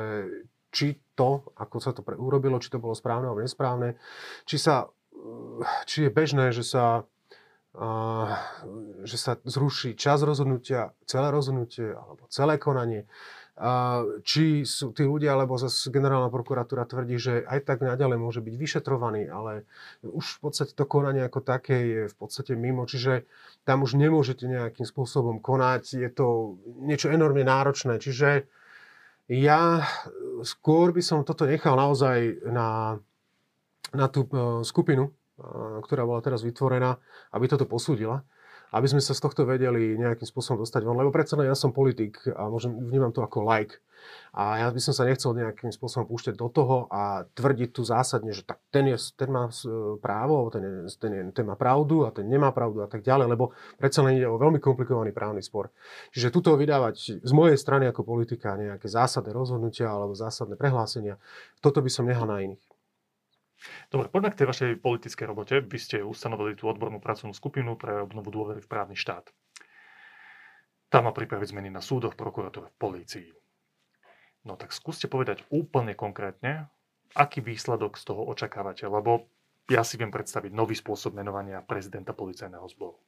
či 0.77 1.01
to, 1.17 1.41
ako 1.57 1.77
sa 1.81 1.97
to 1.97 2.05
pre, 2.05 2.21
urobilo, 2.21 2.61
či 2.61 2.69
to 2.69 2.77
bolo 2.77 2.93
správne 2.93 3.33
alebo 3.33 3.41
nesprávne, 3.41 3.97
či, 4.45 4.61
sa, 4.61 4.93
či 5.89 6.05
je 6.05 6.11
bežné, 6.12 6.53
že 6.53 6.61
sa, 6.61 7.09
uh, 7.73 8.29
že 9.09 9.17
sa 9.17 9.41
zruší 9.49 9.97
čas 9.97 10.21
rozhodnutia, 10.21 10.93
celé 11.09 11.33
rozhodnutie 11.33 11.97
alebo 11.97 12.29
celé 12.29 12.61
konanie. 12.61 13.09
Uh, 13.57 14.21
či 14.21 14.69
sú 14.69 14.93
tí 14.93 15.09
ľudia, 15.09 15.33
alebo 15.33 15.57
zase 15.57 15.89
generálna 15.89 16.29
prokuratúra 16.29 16.85
tvrdí, 16.85 17.17
že 17.17 17.41
aj 17.49 17.65
tak 17.65 17.81
naďalej 17.81 18.21
môže 18.21 18.45
byť 18.45 18.53
vyšetrovaný, 18.53 19.33
ale 19.33 19.65
už 20.05 20.37
v 20.37 20.39
podstate 20.45 20.77
to 20.77 20.85
konanie 20.85 21.25
ako 21.25 21.41
také 21.41 21.77
je 21.89 22.03
v 22.05 22.17
podstate 22.21 22.53
mimo, 22.53 22.85
čiže 22.85 23.25
tam 23.65 23.81
už 23.81 23.97
nemôžete 23.97 24.45
nejakým 24.45 24.85
spôsobom 24.85 25.41
konať, 25.41 26.05
je 26.05 26.11
to 26.12 26.61
niečo 26.85 27.09
enormne 27.09 27.49
náročné, 27.49 27.97
čiže 27.97 28.45
ja 29.27 29.83
skôr 30.47 30.95
by 30.95 31.03
som 31.03 31.27
toto 31.27 31.47
nechal 31.47 31.75
naozaj 31.75 32.47
na, 32.47 32.99
na 33.91 34.07
tú 34.07 34.27
e, 34.31 34.62
skupinu, 34.62 35.11
e, 35.11 35.12
ktorá 35.83 36.07
bola 36.07 36.23
teraz 36.23 36.47
vytvorená, 36.47 36.95
aby 37.35 37.51
toto 37.51 37.67
posúdila 37.67 38.23
aby 38.74 38.87
sme 38.90 39.02
sa 39.02 39.14
z 39.14 39.20
tohto 39.22 39.46
vedeli 39.46 39.94
nejakým 39.94 40.26
spôsobom 40.26 40.62
dostať 40.62 40.83
von. 40.83 40.98
Lebo 40.98 41.14
predsa 41.14 41.38
ja 41.42 41.55
som 41.55 41.70
politik 41.70 42.18
a 42.35 42.50
môžem, 42.50 42.74
vnímam 42.74 43.14
to 43.14 43.22
ako 43.22 43.46
like. 43.46 43.79
A 44.37 44.61
ja 44.61 44.68
by 44.68 44.81
som 44.81 44.92
sa 44.92 45.09
nechcel 45.09 45.33
nejakým 45.33 45.72
spôsobom 45.72 46.05
púšťať 46.07 46.37
do 46.37 46.52
toho 46.52 46.87
a 46.92 47.24
tvrdiť 47.24 47.70
tu 47.72 47.83
zásadne, 47.83 48.31
že 48.37 48.44
tak 48.44 48.61
ten, 48.68 48.85
je, 48.92 48.98
ten 49.16 49.33
má 49.33 49.48
právo, 49.98 50.52
ten, 50.52 50.62
je, 50.62 50.72
ten, 51.00 51.12
je, 51.12 51.22
ten 51.33 51.46
má 51.48 51.57
pravdu 51.57 52.05
a 52.05 52.12
ten 52.12 52.29
nemá 52.29 52.52
pravdu 52.52 52.85
a 52.85 52.88
tak 52.88 53.00
ďalej, 53.00 53.33
lebo 53.33 53.57
predsa 53.81 54.05
len 54.05 54.20
ide 54.20 54.29
o 54.29 54.37
veľmi 54.37 54.61
komplikovaný 54.61 55.16
právny 55.16 55.40
spor. 55.40 55.72
Čiže 56.12 56.29
tuto 56.29 56.55
vydávať 56.55 57.24
z 57.24 57.33
mojej 57.33 57.57
strany 57.57 57.88
ako 57.88 58.05
politika 58.05 58.55
nejaké 58.55 58.87
zásadné 58.87 59.33
rozhodnutia 59.33 59.88
alebo 59.88 60.12
zásadné 60.12 60.61
prehlásenia, 60.61 61.16
toto 61.64 61.81
by 61.81 61.88
som 61.88 62.05
nehal 62.05 62.29
na 62.29 62.44
iných. 62.44 62.76
Dobre, 63.88 64.12
poďme 64.12 64.31
k 64.33 64.38
tej 64.42 64.47
vašej 64.49 64.71
politickej 64.85 65.27
robote. 65.27 65.55
Vy 65.64 65.79
ste 65.81 65.97
ustanovili 66.05 66.55
tú 66.55 66.69
odbornú 66.69 67.01
pracovnú 67.01 67.33
skupinu 67.33 67.75
pre 67.75 68.05
obnovu 68.05 68.29
dôvery 68.29 68.61
v 68.61 68.69
právny 68.69 68.97
štát. 68.97 69.33
Tam 70.92 71.09
má 71.09 71.12
pripraviť 71.12 71.51
zmeny 71.51 71.69
na 71.73 71.83
súdoch, 71.83 72.14
prokuratúre, 72.14 72.71
polícii. 72.79 73.33
No 74.47 74.55
tak 74.55 74.71
skúste 74.71 75.11
povedať 75.11 75.42
úplne 75.51 75.99
konkrétne, 75.99 76.71
aký 77.19 77.42
výsledok 77.42 77.99
z 77.99 78.07
toho 78.07 78.23
očakávate, 78.31 78.87
lebo 78.87 79.27
ja 79.66 79.83
si 79.83 79.99
viem 79.99 80.14
predstaviť 80.14 80.55
nový 80.55 80.79
spôsob 80.79 81.19
menovania 81.19 81.59
prezidenta 81.59 82.14
policajného 82.14 82.66
zboru. 82.71 83.03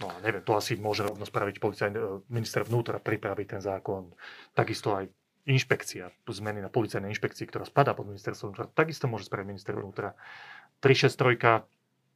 No 0.00 0.10
a 0.10 0.18
neviem, 0.24 0.42
to 0.42 0.58
asi 0.58 0.74
môže 0.74 1.06
rovno 1.06 1.22
spraviť 1.22 1.62
policajný, 1.62 1.94
e, 1.94 2.04
minister 2.32 2.66
vnútra, 2.66 2.98
pripraviť 2.98 3.46
ten 3.46 3.62
zákon. 3.62 4.10
Takisto 4.50 4.96
aj 4.96 5.06
inšpekcia, 5.44 6.08
zmeny 6.24 6.64
na 6.64 6.72
policajnej 6.72 7.12
inšpekcii, 7.12 7.44
ktorá 7.48 7.68
spadá 7.68 7.92
pod 7.92 8.08
ministerstvo 8.08 8.52
vnútra, 8.52 8.72
takisto 8.72 9.06
môže 9.06 9.28
spraviť 9.28 9.46
minister 9.48 9.76
vnútra. 9.76 10.16
363, 10.80 11.64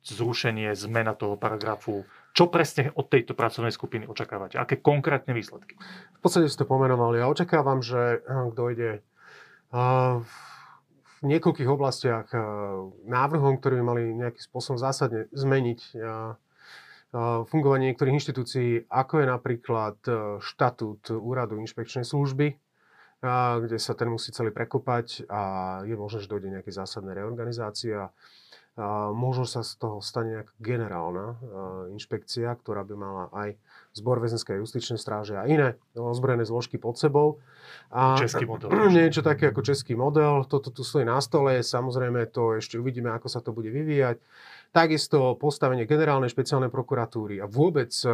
zrušenie, 0.05 0.73
zmena 0.73 1.13
toho 1.13 1.37
paragrafu. 1.37 2.07
Čo 2.33 2.49
presne 2.49 2.95
od 2.95 3.11
tejto 3.11 3.35
pracovnej 3.35 3.75
skupiny 3.75 4.07
očakávate? 4.07 4.57
Aké 4.57 4.79
konkrétne 4.79 5.35
výsledky? 5.35 5.75
V 6.19 6.21
podstate 6.23 6.47
ste 6.47 6.63
to 6.65 6.71
pomenovali. 6.71 7.19
Ja 7.19 7.27
očakávam, 7.27 7.83
že 7.83 8.23
eh, 8.23 8.49
dojde 8.55 8.91
eh, 9.01 10.15
v 11.19 11.23
niekoľkých 11.27 11.69
oblastiach 11.69 12.31
eh, 12.31 12.41
návrhom, 13.11 13.59
ktoré 13.59 13.83
by 13.83 13.85
mali 13.85 14.03
nejakým 14.15 14.43
spôsobom 14.43 14.79
zásadne 14.79 15.27
zmeniť 15.35 15.81
fungovanie 17.49 17.89
niektorých 17.89 18.21
inštitúcií, 18.21 18.85
ako 18.93 19.25
je 19.25 19.27
napríklad 19.33 19.97
štatút 20.45 21.09
úradu 21.17 21.57
inšpekčnej 21.57 22.05
služby, 22.05 22.53
a 23.19 23.59
kde 23.59 23.79
sa 23.83 23.99
ten 23.99 24.07
musí 24.07 24.31
celý 24.31 24.55
prekopať 24.55 25.27
a 25.27 25.41
je 25.83 25.95
možné, 25.99 26.23
že 26.23 26.31
dojde 26.31 26.55
nejaké 26.55 26.71
zásadné 26.71 27.19
reorganizácie 27.19 27.99
a, 27.99 28.09
možno 29.11 29.43
sa 29.43 29.67
z 29.67 29.75
toho 29.75 29.99
stane 29.99 30.39
nejaká 30.39 30.55
generálna 30.63 31.35
inšpekcia, 31.91 32.55
ktorá 32.63 32.87
by 32.87 32.95
mala 32.95 33.25
aj 33.35 33.59
zbor 33.99 34.23
väzenskej 34.23 34.63
justičnej 34.63 34.97
stráže 34.97 35.35
a 35.35 35.45
iné 35.51 35.75
ozbrojené 35.99 36.47
zložky 36.47 36.79
pod 36.79 36.95
sebou. 36.95 37.43
A 37.91 38.15
český 38.15 38.47
model. 38.47 38.71
Niečo 38.95 39.27
také 39.27 39.51
ako 39.51 39.67
český 39.67 39.99
model. 39.99 40.47
Toto 40.47 40.71
tu 40.71 40.87
stojí 40.87 41.03
na 41.03 41.19
stole. 41.19 41.59
Samozrejme 41.59 42.31
to 42.31 42.57
ešte 42.57 42.79
uvidíme, 42.79 43.11
ako 43.11 43.27
sa 43.27 43.43
to 43.43 43.51
bude 43.51 43.69
vyvíjať. 43.75 44.23
Takisto 44.69 45.35
postavenie 45.41 45.89
generálnej 45.89 46.29
špeciálnej 46.29 46.69
prokuratúry 46.69 47.41
a 47.41 47.49
vôbec 47.49 47.89
e, 48.05 48.09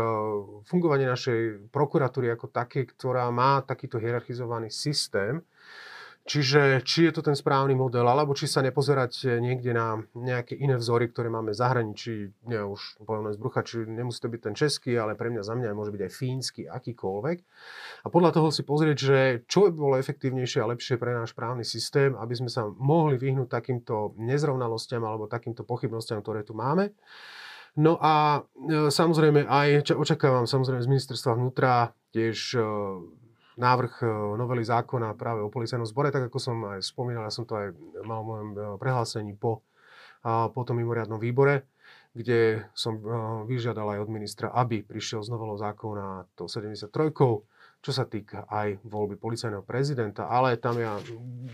fungovanie 0.62 1.10
našej 1.10 1.66
prokuratúry 1.74 2.30
ako 2.30 2.46
také, 2.46 2.86
ktorá 2.86 3.26
má 3.34 3.58
takýto 3.66 3.98
hierarchizovaný 3.98 4.70
systém, 4.70 5.42
Čiže 6.24 6.80
či 6.88 7.04
je 7.04 7.12
to 7.12 7.20
ten 7.20 7.36
správny 7.36 7.76
model, 7.76 8.08
alebo 8.08 8.32
či 8.32 8.48
sa 8.48 8.64
nepozerať 8.64 9.36
niekde 9.44 9.76
na 9.76 10.00
nejaké 10.16 10.56
iné 10.56 10.80
vzory, 10.80 11.12
ktoré 11.12 11.28
máme 11.28 11.52
v 11.52 11.60
zahraničí, 11.60 12.32
nie 12.48 12.60
už 12.64 13.04
poviem 13.04 13.28
z 13.28 13.36
brucha, 13.36 13.60
či 13.60 13.84
nemusí 13.84 14.24
to 14.24 14.32
byť 14.32 14.40
ten 14.40 14.56
český, 14.56 14.96
ale 14.96 15.20
pre 15.20 15.28
mňa 15.28 15.44
za 15.44 15.52
mňa 15.52 15.76
môže 15.76 15.92
byť 15.92 16.00
aj 16.00 16.12
fínsky, 16.16 16.62
akýkoľvek. 16.64 17.38
A 18.02 18.06
podľa 18.08 18.40
toho 18.40 18.48
si 18.48 18.64
pozrieť, 18.64 18.96
že 18.96 19.18
čo 19.44 19.68
by 19.68 19.76
bolo 19.76 20.00
efektívnejšie 20.00 20.64
a 20.64 20.70
lepšie 20.72 20.96
pre 20.96 21.12
náš 21.12 21.36
právny 21.36 21.60
systém, 21.60 22.16
aby 22.16 22.32
sme 22.32 22.48
sa 22.48 22.72
mohli 22.72 23.20
vyhnúť 23.20 23.52
takýmto 23.52 24.16
nezrovnalostiam 24.16 25.04
alebo 25.04 25.28
takýmto 25.28 25.60
pochybnostiam, 25.68 26.24
ktoré 26.24 26.40
tu 26.40 26.56
máme. 26.56 26.96
No 27.76 27.98
a 28.00 28.46
e, 28.54 28.88
samozrejme 28.88 29.50
aj, 29.50 29.92
čo 29.92 30.00
očakávam 30.00 30.46
samozrejme 30.46 30.80
z 30.80 30.90
ministerstva 30.94 31.36
vnútra, 31.36 31.90
tiež 32.14 32.54
e, 32.54 32.62
návrh 33.54 33.94
e, 34.02 34.06
novely 34.38 34.62
zákona 34.66 35.14
práve 35.14 35.42
o 35.42 35.52
policajnom 35.52 35.86
zbore, 35.86 36.10
tak 36.10 36.28
ako 36.28 36.38
som 36.38 36.56
aj 36.66 36.80
spomínal, 36.82 37.26
ja 37.26 37.32
som 37.34 37.46
to 37.46 37.54
aj 37.54 37.74
mal 38.02 38.22
v 38.22 38.28
mojom 38.28 38.48
e, 38.50 38.58
prehlásení 38.78 39.34
po, 39.38 39.62
po 40.24 40.60
tom 40.64 40.80
mimoriadnom 40.80 41.20
výbore, 41.20 41.68
kde 42.14 42.66
som 42.74 42.98
e, 42.98 43.02
vyžiadal 43.46 43.98
aj 43.98 44.02
od 44.06 44.10
ministra, 44.10 44.46
aby 44.54 44.82
prišiel 44.82 45.22
z 45.22 45.30
novelou 45.30 45.58
zákona 45.58 46.30
to 46.38 46.46
73 46.50 46.90
čo 47.84 47.92
sa 47.92 48.08
týka 48.08 48.48
aj 48.48 48.80
voľby 48.88 49.20
policajného 49.20 49.60
prezidenta, 49.60 50.24
ale 50.24 50.56
tam 50.56 50.80
ja, 50.80 50.96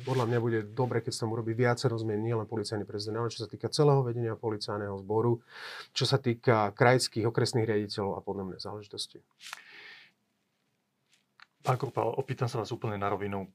podľa 0.07 0.31
mňa 0.31 0.39
bude 0.39 0.61
dobre, 0.63 1.03
keď 1.03 1.11
sa 1.11 1.27
tam 1.27 1.35
urobí 1.35 1.59
viacero 1.59 1.99
zmien, 1.99 2.23
nielen 2.23 2.47
policajný 2.47 2.87
prezident, 2.87 3.19
ale 3.19 3.35
čo 3.35 3.43
sa 3.43 3.51
týka 3.51 3.67
celého 3.67 4.07
vedenia 4.07 4.39
policajného 4.39 4.95
zboru, 5.03 5.43
čo 5.91 6.07
sa 6.07 6.23
týka 6.23 6.71
krajských, 6.79 7.27
okresných 7.27 7.67
riaditeľov 7.67 8.15
a 8.15 8.21
podobné 8.23 8.63
záležitosti. 8.63 9.19
Pán 11.61 11.77
Krupal, 11.77 12.17
opýtam 12.17 12.49
sa 12.49 12.61
vás 12.61 12.73
úplne 12.73 12.97
na 12.97 13.13
rovinu. 13.13 13.49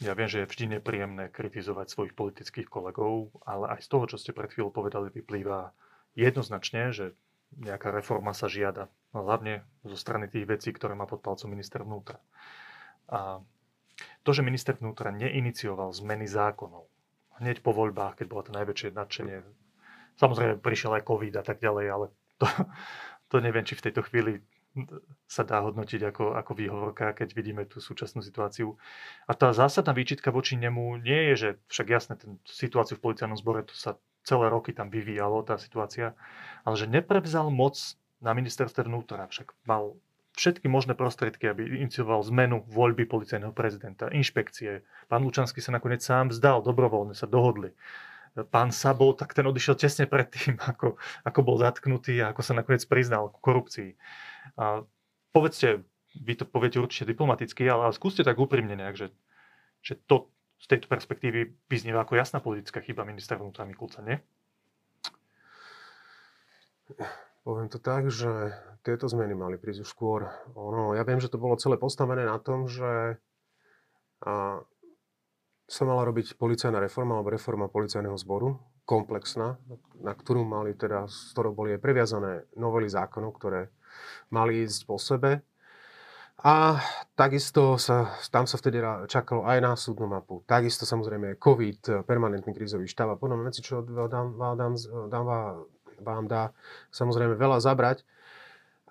Ja 0.00 0.16
viem, 0.16 0.26
že 0.26 0.42
je 0.42 0.50
vždy 0.50 0.64
nepríjemné 0.80 1.28
kritizovať 1.28 1.92
svojich 1.92 2.14
politických 2.16 2.68
kolegov, 2.68 3.28
ale 3.44 3.76
aj 3.76 3.84
z 3.84 3.88
toho, 3.92 4.04
čo 4.08 4.16
ste 4.16 4.32
pred 4.32 4.48
chvíľou 4.48 4.72
povedali, 4.72 5.12
vyplýva 5.12 5.76
jednoznačne, 6.16 6.96
že 6.96 7.12
nejaká 7.60 7.92
reforma 7.92 8.32
sa 8.32 8.48
žiada. 8.48 8.88
No, 9.12 9.28
hlavne 9.28 9.68
zo 9.84 10.00
strany 10.00 10.32
tých 10.32 10.48
vecí, 10.48 10.72
ktoré 10.72 10.96
má 10.96 11.04
pod 11.04 11.20
palcom 11.20 11.52
minister 11.52 11.84
vnútra. 11.84 12.16
A 13.12 13.44
to, 14.24 14.30
že 14.32 14.40
minister 14.40 14.72
vnútra 14.72 15.12
neinicioval 15.12 15.92
zmeny 15.92 16.24
zákonov 16.24 16.88
hneď 17.42 17.58
po 17.64 17.74
voľbách, 17.74 18.22
keď 18.22 18.26
bolo 18.30 18.42
to 18.46 18.52
najväčšie 18.54 18.94
nadšenie, 18.94 19.42
samozrejme 20.20 20.62
prišiel 20.62 20.94
aj 20.94 21.06
COVID 21.10 21.34
a 21.40 21.44
tak 21.44 21.58
ďalej, 21.58 21.86
ale 21.90 22.06
to, 22.38 22.46
to 23.30 23.36
neviem, 23.42 23.66
či 23.66 23.74
v 23.74 23.84
tejto 23.90 24.06
chvíli 24.06 24.38
sa 25.28 25.42
dá 25.44 25.60
hodnotiť 25.60 26.00
ako, 26.12 26.36
ako 26.36 26.52
výhovorka, 26.56 27.12
keď 27.12 27.28
vidíme 27.36 27.62
tú 27.68 27.80
súčasnú 27.80 28.24
situáciu. 28.24 28.76
A 29.28 29.32
tá 29.36 29.52
zásadná 29.52 29.92
výčitka 29.92 30.32
voči 30.32 30.56
nemu 30.56 31.00
nie 31.04 31.32
je, 31.32 31.34
že 31.36 31.48
však 31.68 31.86
jasne, 31.92 32.14
ten 32.16 32.40
situáciu 32.48 32.96
v 32.96 33.04
policajnom 33.04 33.36
zbore, 33.36 33.68
to 33.68 33.76
sa 33.76 34.00
celé 34.24 34.48
roky 34.48 34.72
tam 34.72 34.88
vyvíjalo, 34.88 35.44
tá 35.44 35.60
situácia, 35.60 36.16
ale 36.64 36.74
že 36.78 36.88
neprevzal 36.88 37.52
moc 37.52 37.76
na 38.22 38.32
ministerstve 38.32 38.86
vnútra, 38.86 39.26
však 39.28 39.52
mal 39.66 39.98
všetky 40.32 40.64
možné 40.64 40.96
prostriedky, 40.96 41.44
aby 41.52 41.84
inicioval 41.84 42.24
zmenu 42.32 42.64
voľby 42.64 43.04
policajného 43.04 43.52
prezidenta, 43.52 44.08
inšpekcie. 44.08 44.80
Pán 45.12 45.20
Lučanský 45.26 45.60
sa 45.60 45.76
nakoniec 45.76 46.00
sám 46.00 46.32
vzdal, 46.32 46.64
dobrovoľne 46.64 47.12
sa 47.12 47.28
dohodli 47.28 47.76
pán 48.48 48.72
Sabo, 48.72 49.12
tak 49.12 49.36
ten 49.36 49.44
odišiel 49.44 49.76
tesne 49.76 50.08
predtým, 50.08 50.56
ako, 50.72 50.96
ako 51.24 51.40
bol 51.44 51.56
zatknutý 51.60 52.20
a 52.24 52.32
ako 52.32 52.40
sa 52.40 52.56
nakoniec 52.56 52.84
priznal 52.88 53.28
k 53.28 53.36
korupcii. 53.44 53.90
A 54.56 54.84
povedzte, 55.32 55.84
vy 56.16 56.32
to 56.36 56.44
poviete 56.44 56.80
určite 56.80 57.12
diplomaticky, 57.12 57.64
ale 57.68 57.92
skúste 57.96 58.24
tak 58.24 58.36
úprimne 58.36 58.76
nejak, 58.76 58.96
že, 58.96 59.08
že 59.80 59.96
to 60.04 60.28
z 60.62 60.66
tejto 60.70 60.86
perspektívy 60.86 61.56
vyznieva 61.66 62.06
ako 62.06 62.14
jasná 62.14 62.38
politická 62.38 62.78
chyba 62.84 63.02
ministra 63.02 63.34
vnútra 63.34 63.66
Mikulca, 63.66 63.98
nie? 64.04 64.20
Poviem 67.42 67.66
to 67.66 67.82
tak, 67.82 68.06
že 68.12 68.54
tieto 68.86 69.10
zmeny 69.10 69.34
mali 69.34 69.58
prísť 69.58 69.82
už 69.82 69.90
skôr. 69.90 70.30
Ono, 70.54 70.94
ja 70.94 71.02
viem, 71.02 71.18
že 71.18 71.32
to 71.32 71.42
bolo 71.42 71.58
celé 71.58 71.74
postavené 71.74 72.22
na 72.22 72.38
tom, 72.38 72.70
že 72.70 73.18
a, 74.22 74.62
sa 75.66 75.82
mala 75.88 76.04
robiť 76.04 76.36
policajná 76.36 76.78
reforma 76.82 77.16
alebo 77.16 77.32
reforma 77.32 77.66
policajného 77.70 78.18
zboru, 78.18 78.60
komplexná, 78.84 79.56
na 80.02 80.12
ktorú 80.12 80.42
mali 80.42 80.74
teda, 80.74 81.06
z 81.06 81.32
ktorou 81.32 81.54
boli 81.54 81.78
aj 81.78 81.80
previazané 81.80 82.32
novely 82.58 82.90
zákonov, 82.90 83.38
ktoré 83.38 83.70
mali 84.28 84.66
ísť 84.66 84.80
po 84.84 84.98
sebe. 84.98 85.40
A 86.42 86.82
takisto 87.14 87.78
sa, 87.78 88.18
tam 88.34 88.50
sa 88.50 88.58
vtedy 88.58 88.82
čakalo 89.06 89.46
aj 89.46 89.58
na 89.62 89.78
súdnu 89.78 90.10
mapu. 90.10 90.42
Takisto 90.42 90.82
samozrejme 90.82 91.38
COVID, 91.38 92.02
permanentný 92.02 92.50
krízový 92.50 92.90
štáb 92.90 93.14
a 93.14 93.20
podobné 93.20 93.46
veci, 93.46 93.62
čo 93.62 93.86
dám, 93.86 94.34
dám, 94.34 94.74
dám, 95.06 95.32
vám 96.02 96.24
dá 96.26 96.50
samozrejme 96.90 97.38
veľa 97.38 97.62
zabrať. 97.62 98.02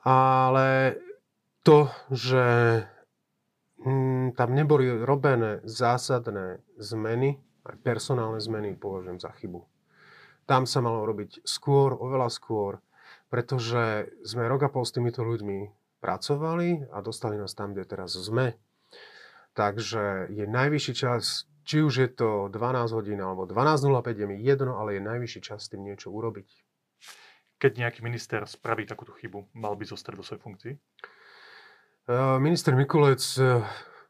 Ale 0.07 0.95
to, 1.67 1.91
že 2.07 2.45
mm, 3.85 4.37
tam 4.37 4.53
neboli 4.53 4.89
robené 5.01 5.59
zásadné 5.65 6.61
zmeny, 6.77 7.37
aj 7.65 7.77
personálne 7.81 8.41
zmeny 8.41 8.73
považujem 8.77 9.19
za 9.21 9.31
chybu. 9.37 9.61
Tam 10.49 10.65
sa 10.65 10.81
malo 10.81 11.05
robiť 11.05 11.45
skôr, 11.45 11.93
oveľa 11.93 12.29
skôr, 12.33 12.81
pretože 13.29 14.11
sme 14.25 14.49
rok 14.49 14.67
a 14.67 14.69
pol 14.69 14.83
s 14.83 14.91
týmito 14.91 15.21
ľuďmi 15.21 15.69
pracovali 16.01 16.89
a 16.91 16.97
dostali 16.99 17.37
nás 17.37 17.53
tam, 17.53 17.71
kde 17.71 17.85
teraz 17.85 18.17
sme. 18.17 18.57
Takže 19.53 20.31
je 20.33 20.45
najvyšší 20.47 20.93
čas, 20.95 21.45
či 21.61 21.85
už 21.85 21.93
je 21.93 22.09
to 22.09 22.49
12 22.49 22.97
hodín 22.97 23.19
alebo 23.21 23.45
12.05, 23.45 24.17
je 24.17 24.27
mi 24.27 24.37
jedno, 24.41 24.81
ale 24.81 24.97
je 24.97 25.01
najvyšší 25.05 25.39
čas 25.45 25.67
s 25.67 25.71
tým 25.71 25.85
niečo 25.85 26.09
urobiť. 26.09 26.49
Keď 27.61 27.71
nejaký 27.77 28.01
minister 28.01 28.41
spraví 28.49 28.89
takúto 28.89 29.13
chybu, 29.13 29.53
mal 29.53 29.77
by 29.77 29.85
zostať 29.85 30.13
vo 30.17 30.25
svojej 30.25 30.41
funkcii? 30.41 30.73
Minister 32.41 32.73
Mikulec 32.73 33.21
e, 33.37 33.61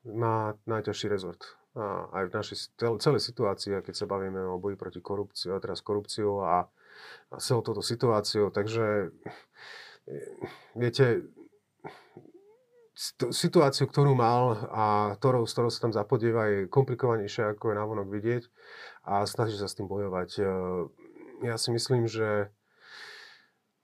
má 0.07 0.55
najťažší 0.63 1.11
rezort. 1.11 1.43
A 1.75 2.07
aj 2.23 2.23
v 2.31 2.35
našej 2.35 2.57
celej 2.99 3.21
situácii, 3.23 3.83
keď 3.83 3.95
sa 3.95 4.07
bavíme 4.07 4.39
o 4.47 4.59
boji 4.59 4.75
proti 4.79 4.99
korupcii, 5.03 5.51
a 5.51 5.59
teraz 5.59 5.83
korupciu 5.83 6.39
a, 6.43 6.67
a 7.31 7.35
celou 7.39 7.63
touto 7.63 7.83
situáciou. 7.83 8.47
Takže 8.47 9.11
e, 10.07 10.15
viete, 10.79 11.27
situáciu, 13.31 13.89
ktorú 13.89 14.13
mal 14.13 14.67
a 14.71 14.85
ktorou, 15.17 15.43
s 15.43 15.55
ktorou 15.57 15.71
sa 15.73 15.89
tam 15.89 15.93
zapodieva, 15.95 16.47
je 16.47 16.71
komplikovanejšia, 16.71 17.55
ako 17.55 17.73
je 17.73 17.79
navonok 17.79 18.07
vidieť. 18.07 18.43
a 19.09 19.25
snaží 19.25 19.57
sa 19.57 19.65
s 19.65 19.73
tým 19.73 19.89
bojovať. 19.89 20.29
Ja 21.41 21.57
si 21.57 21.73
myslím, 21.73 22.05
že 22.05 22.53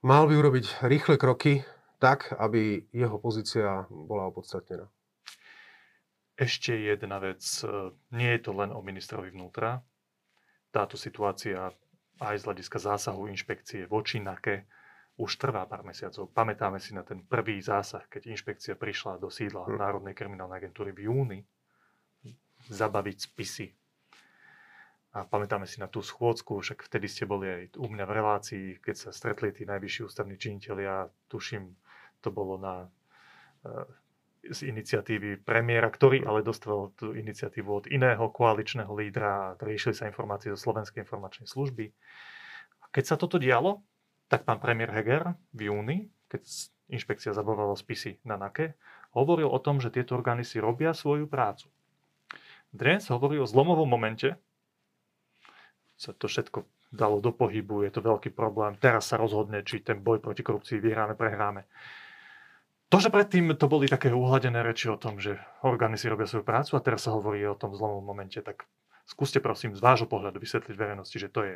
mal 0.06 0.30
by 0.30 0.38
urobiť 0.38 0.86
rýchle 0.86 1.18
kroky 1.18 1.66
tak, 1.98 2.32
aby 2.38 2.86
jeho 2.94 3.18
pozícia 3.18 3.86
bola 3.90 4.30
opodstatnená. 4.30 4.86
Ešte 6.38 6.70
jedna 6.78 7.18
vec. 7.18 7.42
Nie 8.14 8.38
je 8.38 8.42
to 8.46 8.54
len 8.54 8.70
o 8.70 8.78
ministrovi 8.78 9.34
vnútra. 9.34 9.82
Táto 10.70 10.94
situácia 10.94 11.74
aj 12.22 12.36
z 12.38 12.46
hľadiska 12.46 12.78
zásahu 12.78 13.26
inšpekcie 13.26 13.90
voči 13.90 14.22
NAKE 14.22 14.66
už 15.18 15.34
trvá 15.34 15.66
pár 15.66 15.82
mesiacov. 15.82 16.30
Pamätáme 16.30 16.78
si 16.78 16.94
na 16.94 17.02
ten 17.02 17.26
prvý 17.26 17.58
zásah, 17.58 18.06
keď 18.06 18.30
inšpekcia 18.30 18.78
prišla 18.78 19.18
do 19.18 19.26
sídla 19.26 19.66
hm. 19.66 19.74
Národnej 19.74 20.14
kriminálnej 20.14 20.62
agentúry 20.62 20.94
v 20.94 21.10
júni 21.10 21.40
zabaviť 22.70 23.18
spisy. 23.18 23.66
A 25.16 25.24
pamätáme 25.24 25.66
si 25.66 25.80
na 25.82 25.88
tú 25.90 26.04
schôdzku, 26.04 26.60
však 26.60 26.86
vtedy 26.86 27.10
ste 27.10 27.24
boli 27.24 27.48
aj 27.48 27.62
u 27.80 27.86
mňa 27.90 28.04
v 28.06 28.14
relácii, 28.14 28.66
keď 28.78 28.94
sa 28.94 29.10
stretli 29.10 29.50
tí 29.50 29.64
najvyšší 29.64 30.04
ústavní 30.04 30.36
činiteľia, 30.36 31.08
tuším, 31.26 31.74
to 32.22 32.30
bolo 32.34 32.58
na 32.58 32.74
e, 32.84 32.88
z 34.48 34.70
iniciatívy 34.70 35.42
premiéra, 35.42 35.90
ktorý 35.90 36.24
ale 36.24 36.46
dostal 36.46 36.94
tú 36.94 37.12
iniciatívu 37.12 37.68
od 37.68 37.86
iného 37.90 38.22
koaličného 38.30 38.90
lídra 38.94 39.28
a 39.28 39.56
riešili 39.58 39.94
sa 39.94 40.06
informácie 40.06 40.54
zo 40.54 40.58
Slovenskej 40.58 41.02
informačnej 41.02 41.50
služby. 41.50 41.90
A 42.82 42.84
keď 42.94 43.04
sa 43.04 43.16
toto 43.20 43.36
dialo, 43.36 43.82
tak 44.30 44.44
pán 44.46 44.62
premiér 44.62 44.94
Heger 44.94 45.34
v 45.52 45.72
júni, 45.72 45.98
keď 46.30 46.44
inšpekcia 46.88 47.36
zabovala 47.36 47.76
spisy 47.76 48.20
na 48.24 48.40
NAKE, 48.40 48.76
hovoril 49.12 49.48
o 49.48 49.58
tom, 49.60 49.80
že 49.80 49.92
tieto 49.92 50.16
orgány 50.16 50.44
si 50.44 50.60
robia 50.60 50.92
svoju 50.92 51.28
prácu. 51.28 51.68
Dnes 52.68 53.08
hovorí 53.08 53.40
o 53.40 53.48
zlomovom 53.48 53.88
momente, 53.88 54.36
sa 55.96 56.12
to 56.12 56.28
všetko 56.28 56.68
dalo 56.92 57.20
do 57.20 57.32
pohybu, 57.32 57.84
je 57.84 57.92
to 57.92 58.00
veľký 58.04 58.32
problém, 58.32 58.76
teraz 58.80 59.12
sa 59.12 59.20
rozhodne, 59.20 59.64
či 59.64 59.84
ten 59.84 60.00
boj 60.00 60.20
proti 60.20 60.40
korupcii 60.44 60.80
vyhráme, 60.80 61.16
prehráme. 61.16 61.68
To, 62.88 62.96
že 62.96 63.12
predtým 63.12 63.52
to 63.52 63.68
boli 63.68 63.84
také 63.84 64.08
uhladené 64.08 64.64
reči 64.64 64.88
o 64.88 64.96
tom, 64.96 65.20
že 65.20 65.36
orgány 65.60 66.00
si 66.00 66.08
robia 66.08 66.24
svoju 66.24 66.40
prácu 66.40 66.72
a 66.72 66.80
teraz 66.80 67.04
sa 67.04 67.12
hovorí 67.12 67.44
o 67.44 67.52
tom 67.52 67.76
zlomom 67.76 68.00
momente, 68.00 68.40
tak 68.40 68.64
skúste 69.04 69.44
prosím 69.44 69.76
z 69.76 69.84
vášho 69.84 70.08
pohľadu 70.08 70.40
vysvetliť 70.40 70.72
verejnosti, 70.72 71.16
že 71.20 71.28
to 71.28 71.40
je, 71.44 71.54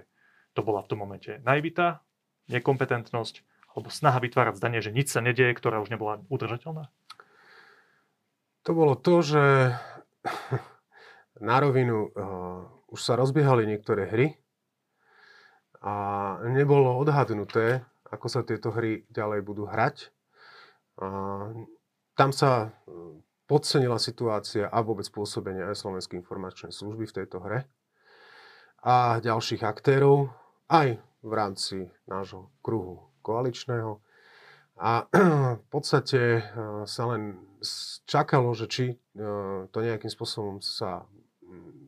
to 0.53 0.61
bola 0.61 0.85
v 0.85 0.93
tom 0.93 1.01
momente 1.01 1.41
naivita, 1.41 2.05
nekompetentnosť 2.53 3.49
alebo 3.73 3.89
snaha 3.89 4.21
vytvárať 4.21 4.61
zdanie, 4.61 4.85
že 4.85 4.93
nič 4.93 5.09
sa 5.09 5.25
nedieje, 5.25 5.57
ktorá 5.57 5.81
už 5.81 5.89
nebola 5.89 6.21
udržateľná? 6.29 6.93
To 8.69 8.71
bolo 8.77 8.93
to, 8.93 9.25
že 9.25 9.45
na 11.41 11.57
rovinu 11.65 12.13
uh, 12.13 12.69
už 12.93 13.01
sa 13.01 13.17
rozbiehali 13.17 13.65
niektoré 13.65 14.05
hry 14.05 14.27
a 15.81 15.95
nebolo 16.45 17.01
odhadnuté, 17.01 17.89
ako 18.13 18.27
sa 18.29 18.45
tieto 18.45 18.69
hry 18.69 19.09
ďalej 19.09 19.41
budú 19.41 19.65
hrať 19.65 20.13
tam 22.15 22.31
sa 22.31 22.69
e, 22.69 22.69
podcenila 23.49 23.97
situácia 23.97 24.69
a 24.69 24.79
vôbec 24.85 25.09
pôsobenie 25.09 25.65
aj 25.65 25.81
Slovenskej 25.81 26.21
informačnej 26.21 26.73
služby 26.73 27.09
v 27.09 27.17
tejto 27.23 27.41
hre 27.41 27.65
a 28.83 29.23
ďalších 29.23 29.63
aktérov 29.65 30.29
aj 30.69 31.01
v 31.23 31.33
rámci 31.33 31.79
nášho 32.05 32.51
kruhu 32.61 33.09
koaličného. 33.23 34.03
A 34.83 35.07
v 35.63 35.67
podstate 35.73 36.21
e, 36.21 36.43
sa 36.85 37.05
len 37.09 37.41
čakalo, 38.05 38.53
že 38.53 38.67
či 38.69 38.87
e, 38.93 38.97
to 39.71 39.79
nejakým 39.81 40.11
spôsobom 40.11 40.61
sa 40.61 41.07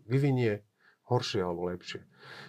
vyvinie 0.05 0.61
horšie 1.09 1.41
alebo 1.41 1.69
lepšie. 1.73 2.01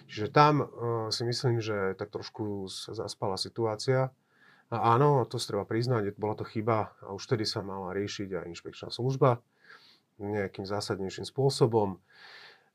Čiže 0.08 0.32
tam 0.32 0.64
si 1.12 1.28
myslím, 1.28 1.60
že 1.60 1.96
tak 1.96 2.08
trošku 2.12 2.68
zaspala 2.92 3.36
situácia 3.36 4.12
a 4.66 4.98
áno, 4.98 5.22
to 5.30 5.38
treba 5.38 5.62
priznať, 5.62 6.18
bola 6.18 6.34
to 6.34 6.42
chyba 6.42 6.90
a 7.06 7.14
už 7.14 7.22
vtedy 7.30 7.46
sa 7.46 7.62
mala 7.62 7.94
riešiť 7.94 8.28
aj 8.34 8.44
inšpekčná 8.50 8.88
služba 8.90 9.38
nejakým 10.18 10.64
zásadnejším 10.64 11.28
spôsobom. 11.28 12.00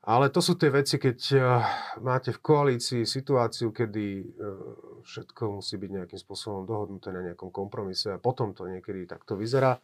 Ale 0.02 0.34
to 0.34 0.42
sú 0.42 0.58
tie 0.58 0.66
veci, 0.66 0.98
keď 0.98 1.18
uh, 1.38 1.62
máte 2.02 2.34
v 2.34 2.42
koalícii 2.42 3.06
situáciu, 3.06 3.70
kedy 3.70 4.06
uh, 4.18 4.26
všetko 5.06 5.62
musí 5.62 5.78
byť 5.78 5.90
nejakým 5.94 6.18
spôsobom 6.18 6.66
dohodnuté 6.66 7.14
na 7.14 7.22
nejakom 7.22 7.54
kompromise 7.54 8.10
a 8.10 8.18
potom 8.18 8.50
to 8.50 8.66
niekedy 8.66 9.06
takto 9.06 9.38
vyzerá. 9.38 9.78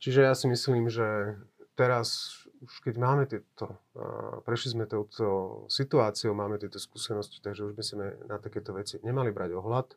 Čiže 0.00 0.24
ja 0.24 0.32
si 0.32 0.48
myslím, 0.48 0.88
že 0.88 1.36
teraz 1.76 2.40
už 2.64 2.80
keď 2.80 2.94
máme 2.96 3.28
tieto, 3.28 3.76
uh, 3.92 4.40
prešli 4.40 4.72
sme 4.72 4.88
touto 4.88 5.68
situáciou, 5.68 6.32
máme 6.32 6.56
tieto 6.56 6.80
skúsenosti, 6.80 7.44
takže 7.44 7.68
už 7.68 7.72
by 7.76 7.84
sme 7.84 8.04
na 8.24 8.40
takéto 8.40 8.72
veci 8.72 8.96
nemali 9.04 9.36
brať 9.36 9.52
ohľad. 9.52 9.92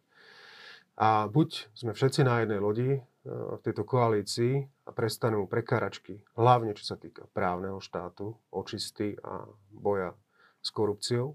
A 1.02 1.26
buď 1.26 1.74
sme 1.74 1.98
všetci 1.98 2.22
na 2.22 2.46
jednej 2.46 2.62
lodi 2.62 2.90
e, 2.94 3.02
v 3.26 3.62
tejto 3.66 3.82
koalícii 3.82 4.70
a 4.86 4.94
prestanú 4.94 5.50
prekáračky, 5.50 6.22
hlavne 6.38 6.78
čo 6.78 6.86
sa 6.86 6.94
týka 6.94 7.26
právneho 7.34 7.82
štátu, 7.82 8.38
očisty 8.54 9.18
a 9.26 9.50
boja 9.74 10.14
s 10.62 10.70
korupciou, 10.70 11.34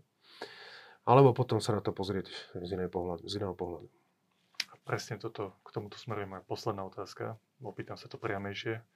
alebo 1.02 1.34
potom 1.34 1.58
sa 1.58 1.74
na 1.74 1.82
to 1.82 1.90
pozrieť 1.90 2.30
z, 2.62 2.70
inej 2.78 2.94
pohľadu, 2.94 3.26
z 3.26 3.42
iného 3.42 3.58
pohľadu. 3.58 3.90
Presne 4.86 5.18
toto, 5.18 5.58
k 5.66 5.74
tomuto 5.74 5.98
smeruje 5.98 6.30
moja 6.30 6.46
posledná 6.46 6.86
otázka. 6.86 7.34
Opýtam 7.58 7.98
sa 7.98 8.06
to 8.06 8.22
priamejšie. 8.22 8.86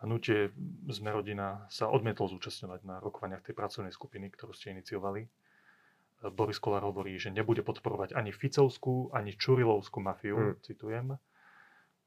Hnutie 0.00 0.56
Sme 0.88 1.12
rodina 1.12 1.68
sa 1.68 1.92
odmietol 1.92 2.32
zúčastňovať 2.32 2.80
na 2.88 2.96
rokovaniach 2.96 3.44
tej 3.44 3.52
pracovnej 3.52 3.92
skupiny, 3.92 4.32
ktorú 4.32 4.56
ste 4.56 4.72
iniciovali. 4.72 5.28
Boris 6.30 6.62
Kolár 6.62 6.86
hovorí, 6.86 7.18
že 7.18 7.34
nebude 7.34 7.66
podporovať 7.66 8.14
ani 8.14 8.30
Ficovskú, 8.30 9.10
ani 9.10 9.34
Čurilovskú 9.34 9.98
mafiu, 9.98 10.38
hmm. 10.38 10.62
citujem. 10.62 11.18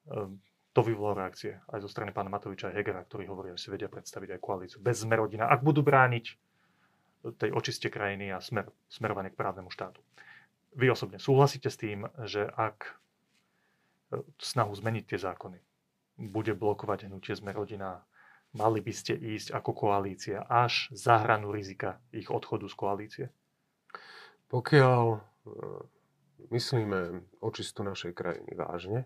Ehm, 0.08 0.40
to 0.72 0.84
vyvolalo 0.84 1.24
reakcie 1.24 1.60
aj 1.72 1.84
zo 1.84 1.90
strany 1.92 2.12
pána 2.12 2.32
Matoviča 2.32 2.72
a 2.72 2.76
Hegera, 2.76 3.04
ktorí 3.04 3.28
hovoria, 3.32 3.56
že 3.56 3.68
si 3.68 3.72
vedia 3.72 3.88
predstaviť 3.88 4.36
aj 4.36 4.40
koalíciu 4.44 4.80
bez 4.84 5.08
zmerodina, 5.08 5.48
ak 5.48 5.64
budú 5.64 5.84
brániť 5.84 6.26
tej 7.40 7.50
očiste 7.56 7.88
krajiny 7.90 8.30
a 8.30 8.44
smer, 8.44 8.70
smerovanie 8.92 9.34
k 9.34 9.40
právnemu 9.40 9.72
štátu. 9.72 10.04
Vy 10.76 10.92
osobne 10.92 11.18
súhlasíte 11.18 11.72
s 11.72 11.80
tým, 11.80 12.06
že 12.28 12.46
ak 12.46 12.86
e, 12.86 12.92
snahu 14.38 14.76
zmeniť 14.76 15.04
tie 15.08 15.20
zákony 15.24 15.58
bude 16.20 16.54
blokovať 16.54 17.08
hnutie 17.08 17.34
Zmerodina, 17.36 18.04
mali 18.56 18.80
by 18.80 18.94
ste 18.94 19.16
ísť 19.16 19.56
ako 19.56 19.72
koalícia 19.88 20.44
až 20.48 20.92
za 20.92 21.20
hranu 21.24 21.52
rizika 21.52 22.00
ich 22.12 22.28
odchodu 22.28 22.68
z 22.68 22.76
koalície? 22.76 23.26
Pokiaľ 24.56 25.04
e, 25.12 25.20
myslíme 26.48 27.00
očistu 27.44 27.84
našej 27.84 28.16
krajiny 28.16 28.56
vážne, 28.56 29.04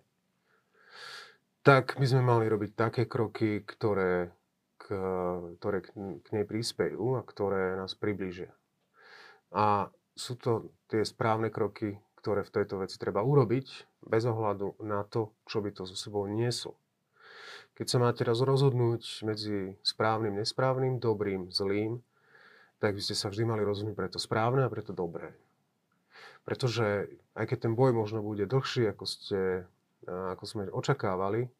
tak 1.65 1.97
by 1.97 2.05
sme 2.05 2.21
mali 2.21 2.45
robiť 2.45 2.77
také 2.77 3.09
kroky, 3.09 3.65
ktoré, 3.65 4.29
k, 4.77 4.85
ktoré 5.57 5.77
k 6.21 6.27
nej 6.37 6.45
príspejú 6.45 7.17
a 7.17 7.25
ktoré 7.25 7.73
nás 7.81 7.97
približia. 7.97 8.53
A 9.49 9.89
sú 10.13 10.37
to 10.37 10.69
tie 10.85 11.01
správne 11.01 11.49
kroky, 11.49 11.97
ktoré 12.21 12.45
v 12.45 12.53
tejto 12.53 12.85
veci 12.85 13.01
treba 13.01 13.25
urobiť, 13.25 13.89
bez 14.05 14.29
ohľadu 14.29 14.85
na 14.85 15.01
to, 15.01 15.33
čo 15.49 15.65
by 15.65 15.73
to 15.73 15.89
so 15.89 15.97
sebou 15.97 16.29
nieslo. 16.29 16.77
Keď 17.73 17.87
sa 17.89 17.97
máte 17.97 18.21
raz 18.21 18.37
rozhodnúť 18.37 19.25
medzi 19.25 19.81
správnym, 19.81 20.37
nesprávnym, 20.37 21.01
dobrým, 21.01 21.49
zlým, 21.49 22.05
tak 22.79 22.95
by 22.95 23.01
ste 23.03 23.15
sa 23.15 23.27
vždy 23.27 23.43
mali 23.43 23.61
rozhodnúť 23.67 23.95
pre 23.95 24.07
to 24.07 24.19
správne 24.19 24.63
a 24.63 24.71
pre 24.71 24.79
to 24.79 24.95
dobré. 24.95 25.35
Pretože 26.47 27.11
aj 27.35 27.45
keď 27.45 27.69
ten 27.69 27.73
boj 27.75 27.91
možno 27.91 28.23
bude 28.23 28.47
dlhší, 28.47 28.89
ako, 28.89 29.05
ste, 29.05 29.67
ako 30.07 30.43
sme 30.47 30.71
očakávali, 30.71 31.51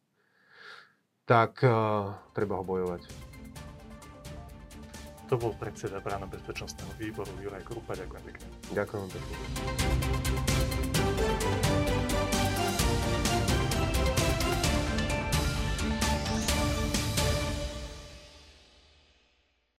tak 1.30 1.62
uh, 1.62 2.18
treba 2.34 2.58
ho 2.58 2.66
bojovať. 2.66 3.06
To 5.30 5.38
bol 5.38 5.54
predseda 5.54 6.02
Brána 6.02 6.26
bezpečnostného 6.26 6.90
výboru 6.98 7.30
Juraj 7.38 7.62
Krupa. 7.62 7.94
Ďakujem 7.94 8.24
pekne. 8.26 8.48
Ďakujem 8.74 9.08
pekne. 9.14 10.29